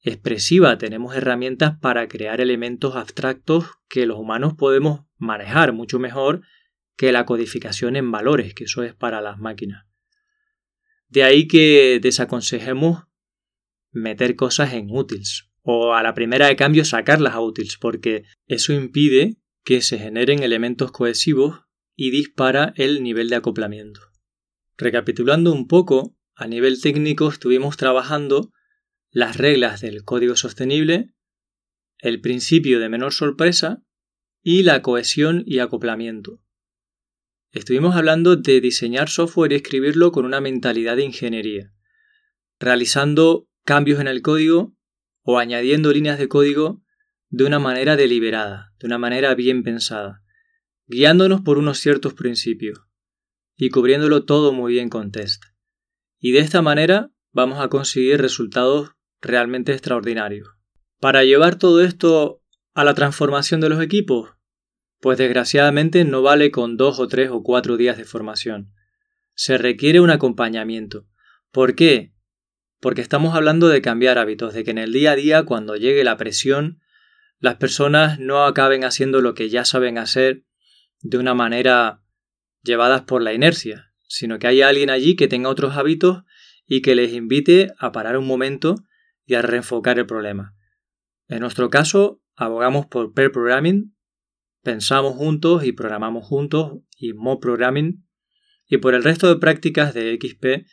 expresiva, 0.00 0.78
tenemos 0.78 1.16
herramientas 1.16 1.78
para 1.80 2.06
crear 2.08 2.40
elementos 2.40 2.94
abstractos 2.96 3.66
que 3.88 4.06
los 4.06 4.18
humanos 4.18 4.54
podemos 4.54 5.04
manejar 5.18 5.72
mucho 5.72 5.98
mejor 5.98 6.42
que 6.96 7.12
la 7.12 7.26
codificación 7.26 7.96
en 7.96 8.10
valores, 8.10 8.54
que 8.54 8.64
eso 8.64 8.82
es 8.82 8.94
para 8.94 9.20
las 9.20 9.38
máquinas. 9.38 9.86
De 11.08 11.24
ahí 11.24 11.46
que 11.46 11.98
desaconsejemos 12.00 13.04
meter 13.96 14.36
cosas 14.36 14.74
en 14.74 14.90
útiles 14.90 15.48
o 15.62 15.94
a 15.94 16.02
la 16.02 16.14
primera 16.14 16.46
de 16.46 16.56
cambio 16.56 16.84
sacarlas 16.84 17.34
a 17.34 17.40
útiles 17.40 17.76
porque 17.80 18.24
eso 18.46 18.72
impide 18.72 19.36
que 19.64 19.82
se 19.82 19.98
generen 19.98 20.42
elementos 20.42 20.92
cohesivos 20.92 21.62
y 21.96 22.10
dispara 22.10 22.72
el 22.76 23.02
nivel 23.02 23.28
de 23.28 23.36
acoplamiento. 23.36 24.00
Recapitulando 24.76 25.52
un 25.52 25.66
poco, 25.66 26.16
a 26.36 26.46
nivel 26.46 26.80
técnico 26.80 27.28
estuvimos 27.28 27.76
trabajando 27.76 28.52
las 29.10 29.38
reglas 29.38 29.80
del 29.80 30.04
código 30.04 30.36
sostenible, 30.36 31.14
el 31.98 32.20
principio 32.20 32.78
de 32.78 32.88
menor 32.88 33.12
sorpresa 33.12 33.82
y 34.42 34.62
la 34.62 34.82
cohesión 34.82 35.42
y 35.46 35.58
acoplamiento. 35.58 36.40
Estuvimos 37.50 37.96
hablando 37.96 38.36
de 38.36 38.60
diseñar 38.60 39.08
software 39.08 39.52
y 39.52 39.56
escribirlo 39.56 40.12
con 40.12 40.26
una 40.26 40.40
mentalidad 40.40 40.96
de 40.96 41.04
ingeniería, 41.04 41.72
realizando 42.60 43.48
cambios 43.66 44.00
en 44.00 44.06
el 44.08 44.22
código 44.22 44.74
o 45.22 45.38
añadiendo 45.38 45.92
líneas 45.92 46.18
de 46.18 46.28
código 46.28 46.82
de 47.28 47.44
una 47.44 47.58
manera 47.58 47.96
deliberada, 47.96 48.72
de 48.78 48.86
una 48.86 48.96
manera 48.96 49.34
bien 49.34 49.62
pensada, 49.64 50.22
guiándonos 50.86 51.42
por 51.42 51.58
unos 51.58 51.78
ciertos 51.78 52.14
principios 52.14 52.78
y 53.56 53.70
cubriéndolo 53.70 54.24
todo 54.24 54.52
muy 54.52 54.72
bien 54.72 54.88
con 54.88 55.10
test. 55.10 55.42
Y 56.18 56.30
de 56.32 56.38
esta 56.38 56.62
manera 56.62 57.10
vamos 57.32 57.60
a 57.60 57.68
conseguir 57.68 58.22
resultados 58.22 58.92
realmente 59.20 59.72
extraordinarios. 59.72 60.48
Para 61.00 61.24
llevar 61.24 61.56
todo 61.56 61.82
esto 61.82 62.42
a 62.72 62.84
la 62.84 62.94
transformación 62.94 63.60
de 63.60 63.68
los 63.68 63.82
equipos, 63.82 64.30
pues 65.00 65.18
desgraciadamente 65.18 66.04
no 66.04 66.22
vale 66.22 66.50
con 66.50 66.76
dos 66.76 67.00
o 67.00 67.08
tres 67.08 67.30
o 67.30 67.42
cuatro 67.42 67.76
días 67.76 67.98
de 67.98 68.04
formación. 68.04 68.72
Se 69.34 69.58
requiere 69.58 70.00
un 70.00 70.10
acompañamiento. 70.10 71.06
¿Por 71.50 71.74
qué? 71.74 72.15
Porque 72.80 73.00
estamos 73.00 73.34
hablando 73.34 73.68
de 73.68 73.82
cambiar 73.82 74.18
hábitos, 74.18 74.54
de 74.54 74.64
que 74.64 74.70
en 74.70 74.78
el 74.78 74.92
día 74.92 75.12
a 75.12 75.16
día, 75.16 75.42
cuando 75.44 75.76
llegue 75.76 76.04
la 76.04 76.16
presión, 76.16 76.80
las 77.38 77.56
personas 77.56 78.18
no 78.18 78.44
acaben 78.44 78.84
haciendo 78.84 79.20
lo 79.20 79.34
que 79.34 79.48
ya 79.48 79.64
saben 79.64 79.98
hacer 79.98 80.44
de 81.00 81.18
una 81.18 81.34
manera 81.34 82.02
llevadas 82.62 83.02
por 83.02 83.22
la 83.22 83.32
inercia, 83.32 83.92
sino 84.08 84.38
que 84.38 84.46
haya 84.46 84.68
alguien 84.68 84.90
allí 84.90 85.16
que 85.16 85.28
tenga 85.28 85.48
otros 85.48 85.76
hábitos 85.76 86.24
y 86.66 86.82
que 86.82 86.94
les 86.94 87.12
invite 87.12 87.72
a 87.78 87.92
parar 87.92 88.16
un 88.16 88.26
momento 88.26 88.76
y 89.24 89.34
a 89.34 89.42
reenfocar 89.42 89.98
el 89.98 90.06
problema. 90.06 90.56
En 91.28 91.40
nuestro 91.40 91.70
caso, 91.70 92.20
abogamos 92.34 92.86
por 92.86 93.12
pair 93.12 93.30
programming, 93.32 93.96
pensamos 94.62 95.14
juntos 95.14 95.64
y 95.64 95.72
programamos 95.72 96.26
juntos 96.26 96.78
y 96.96 97.12
mob 97.12 97.40
programming 97.40 98.04
y 98.68 98.78
por 98.78 98.94
el 98.94 99.04
resto 99.04 99.28
de 99.28 99.36
prácticas 99.36 99.94
de 99.94 100.18
XP 100.20 100.66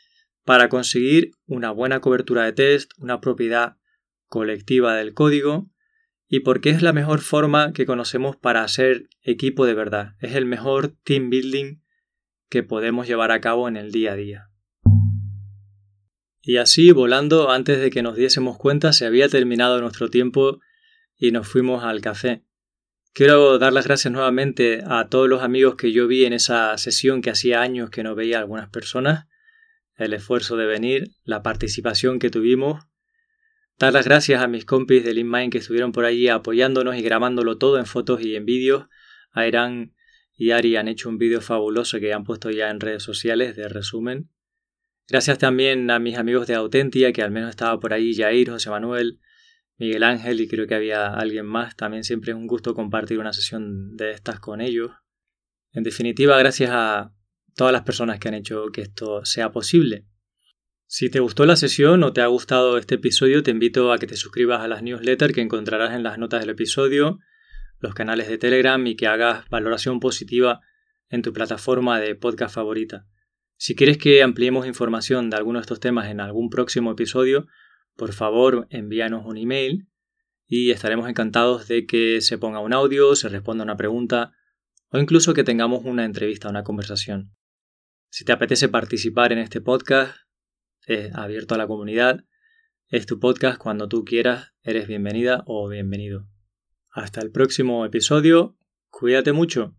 para 0.44 0.70
conseguir 0.70 1.32
una 1.46 1.72
buena 1.72 2.00
cobertura 2.00 2.44
de 2.44 2.54
test, 2.54 2.92
una 2.98 3.22
propiedad 3.22 3.78
colectiva 4.28 4.96
del 4.96 5.14
código 5.14 5.70
y 6.28 6.40
porque 6.40 6.72
es 6.72 6.82
la 6.82 6.94
mejor 6.94 7.22
forma 7.22 7.74
que 7.74 7.86
conocemos 7.86 8.36
para 8.36 8.64
hacer 8.64 9.08
equipo 9.22 9.66
de 9.66 9.76
verdad. 9.76 10.16
Es 10.20 10.36
el 10.36 10.46
mejor 10.46 10.96
team 11.04 11.30
building 11.30 11.82
que 12.50 12.64
podemos 12.64 13.08
llevar 13.08 13.32
a 13.32 13.42
cabo 13.42 13.68
en 13.68 13.78
el 13.78 13.92
día 13.92 14.14
a 14.14 14.16
día. 14.16 14.50
Y 16.42 16.58
así, 16.58 16.92
volando, 16.92 17.52
antes 17.52 17.80
de 17.80 17.90
que 17.90 18.02
nos 18.02 18.18
diésemos 18.18 18.58
cuenta, 18.58 18.92
se 18.92 19.06
había 19.06 19.30
terminado 19.30 19.80
nuestro 19.80 20.10
tiempo 20.10 20.60
y 21.16 21.32
nos 21.32 21.48
fuimos 21.48 21.84
al 21.84 22.02
café. 22.02 22.44
Quiero 23.14 23.60
dar 23.60 23.72
las 23.72 23.86
gracias 23.86 24.12
nuevamente 24.12 24.84
a 24.86 25.08
todos 25.08 25.30
los 25.30 25.42
amigos 25.42 25.76
que 25.76 25.92
yo 25.92 26.08
vi 26.08 26.26
en 26.26 26.34
esa 26.34 26.78
sesión 26.78 27.22
que 27.22 27.30
hacía 27.30 27.62
años 27.62 27.92
que 27.92 28.04
no 28.04 28.16
veía 28.16 28.38
a 28.38 28.42
algunas 28.42 28.70
personas, 28.70 29.28
el 29.96 30.14
esfuerzo 30.14 30.58
de 30.58 30.66
venir, 30.66 31.12
la 31.24 31.44
participación 31.44 32.20
que 32.20 32.30
tuvimos. 32.30 32.86
Dar 33.80 33.94
las 33.94 34.06
gracias 34.06 34.42
a 34.42 34.48
mis 34.48 34.66
compis 34.66 35.04
de 35.04 35.12
InMind 35.12 35.52
que 35.52 35.58
estuvieron 35.58 35.92
por 35.92 36.06
allí 36.06 36.28
apoyándonos 36.28 36.96
y 36.96 37.02
grabándolo 37.02 37.58
todo 37.58 37.78
en 37.78 37.86
fotos 37.86 38.22
y 38.22 38.36
en 38.36 38.46
vídeos. 38.46 38.86
A 39.32 39.48
Irán 39.48 39.94
y 40.36 40.52
Ari 40.52 40.76
han 40.76 40.88
hecho 40.88 41.10
un 41.10 41.18
vídeo 41.18 41.42
fabuloso 41.42 42.00
que 42.00 42.14
han 42.14 42.24
puesto 42.24 42.50
ya 42.52 42.70
en 42.70 42.80
redes 42.80 43.04
sociales 43.04 43.56
de 43.56 43.68
resumen. 43.68 44.30
Gracias 45.08 45.38
también 45.38 45.92
a 45.92 46.00
mis 46.00 46.18
amigos 46.18 46.48
de 46.48 46.56
Autentia, 46.56 47.12
que 47.12 47.22
al 47.22 47.32
menos 47.32 47.50
estaba 47.50 47.80
por 47.80 47.94
ahí 47.94 48.16
Jair, 48.16 48.50
José 48.50 48.70
Manuel, 48.70 49.20
Miguel 49.78 50.04
Ángel 50.04 50.40
y 50.40 50.48
creo 50.48 50.66
que 50.66 50.76
había 50.76 51.08
alguien 51.08 51.46
más. 51.46 51.76
También 51.76 52.04
siempre 52.04 52.32
es 52.32 52.38
un 52.38 52.48
gusto 52.48 52.74
compartir 52.74 53.20
una 53.20 53.34
sesión 53.34 53.96
de 53.96 54.12
estas 54.12 54.40
con 54.40 54.62
ellos. 54.62 54.92
En 55.72 55.84
definitiva, 55.84 56.38
gracias 56.38 56.70
a 56.72 57.14
todas 57.56 57.74
las 57.74 57.84
personas 57.84 58.20
que 58.20 58.28
han 58.28 58.34
hecho 58.34 58.68
que 58.72 58.82
esto 58.82 59.26
sea 59.26 59.52
posible. 59.52 60.06
Si 60.86 61.10
te 61.10 61.20
gustó 61.20 61.46
la 61.46 61.56
sesión 61.56 62.04
o 62.04 62.14
te 62.14 62.22
ha 62.22 62.28
gustado 62.28 62.78
este 62.78 62.96
episodio, 62.96 63.42
te 63.42 63.52
invito 63.52 63.92
a 63.92 63.98
que 63.98 64.08
te 64.08 64.16
suscribas 64.16 64.62
a 64.62 64.68
las 64.68 64.84
newsletters 64.84 65.34
que 65.34 65.42
encontrarás 65.42 65.94
en 65.94 66.04
las 66.04 66.20
notas 66.20 66.42
del 66.42 66.52
episodio, 66.52 67.20
los 67.80 67.96
canales 67.96 68.28
de 68.28 68.38
Telegram 68.38 68.86
y 68.86 68.96
que 68.96 69.08
hagas 69.08 69.50
valoración 69.50 70.00
positiva 70.00 70.62
en 71.10 71.22
tu 71.22 71.34
plataforma 71.34 72.00
de 72.00 72.16
podcast 72.16 72.54
favorita. 72.54 73.08
Si 73.58 73.76
quieres 73.76 73.98
que 73.98 74.24
ampliemos 74.24 74.68
información 74.68 75.30
de 75.30 75.38
alguno 75.38 75.60
de 75.60 75.62
estos 75.62 75.80
temas 75.80 76.10
en 76.10 76.20
algún 76.20 76.50
próximo 76.50 76.92
episodio, 76.92 77.48
por 77.96 78.14
favor 78.14 78.68
envíanos 78.70 79.26
un 79.26 79.38
email 79.38 79.88
y 80.48 80.72
estaremos 80.72 81.10
encantados 81.10 81.68
de 81.68 81.86
que 81.86 82.22
se 82.22 82.38
ponga 82.38 82.60
un 82.60 82.74
audio, 82.74 83.16
se 83.16 83.30
responda 83.30 83.64
una 83.64 83.78
pregunta 83.78 84.34
o 84.90 85.00
incluso 85.00 85.34
que 85.34 85.44
tengamos 85.44 85.86
una 85.86 86.06
entrevista, 86.06 86.50
una 86.50 86.64
conversación. 86.64 87.34
Si 88.16 88.26
te 88.26 88.32
apetece 88.32 88.70
participar 88.70 89.32
en 89.32 89.40
este 89.40 89.60
podcast, 89.60 90.16
es 90.86 91.16
abierto 91.16 91.56
a 91.56 91.58
la 91.58 91.66
comunidad, 91.66 92.24
es 92.88 93.08
tu 93.08 93.20
podcast 93.20 93.58
cuando 93.58 93.90
tú 93.90 94.06
quieras, 94.06 94.54
eres 94.62 94.88
bienvenida 94.88 95.44
o 95.48 95.68
bienvenido. 95.68 96.28
Hasta 96.92 97.22
el 97.22 97.32
próximo 97.32 97.88
episodio, 97.88 98.56
cuídate 98.92 99.34
mucho. 99.34 99.76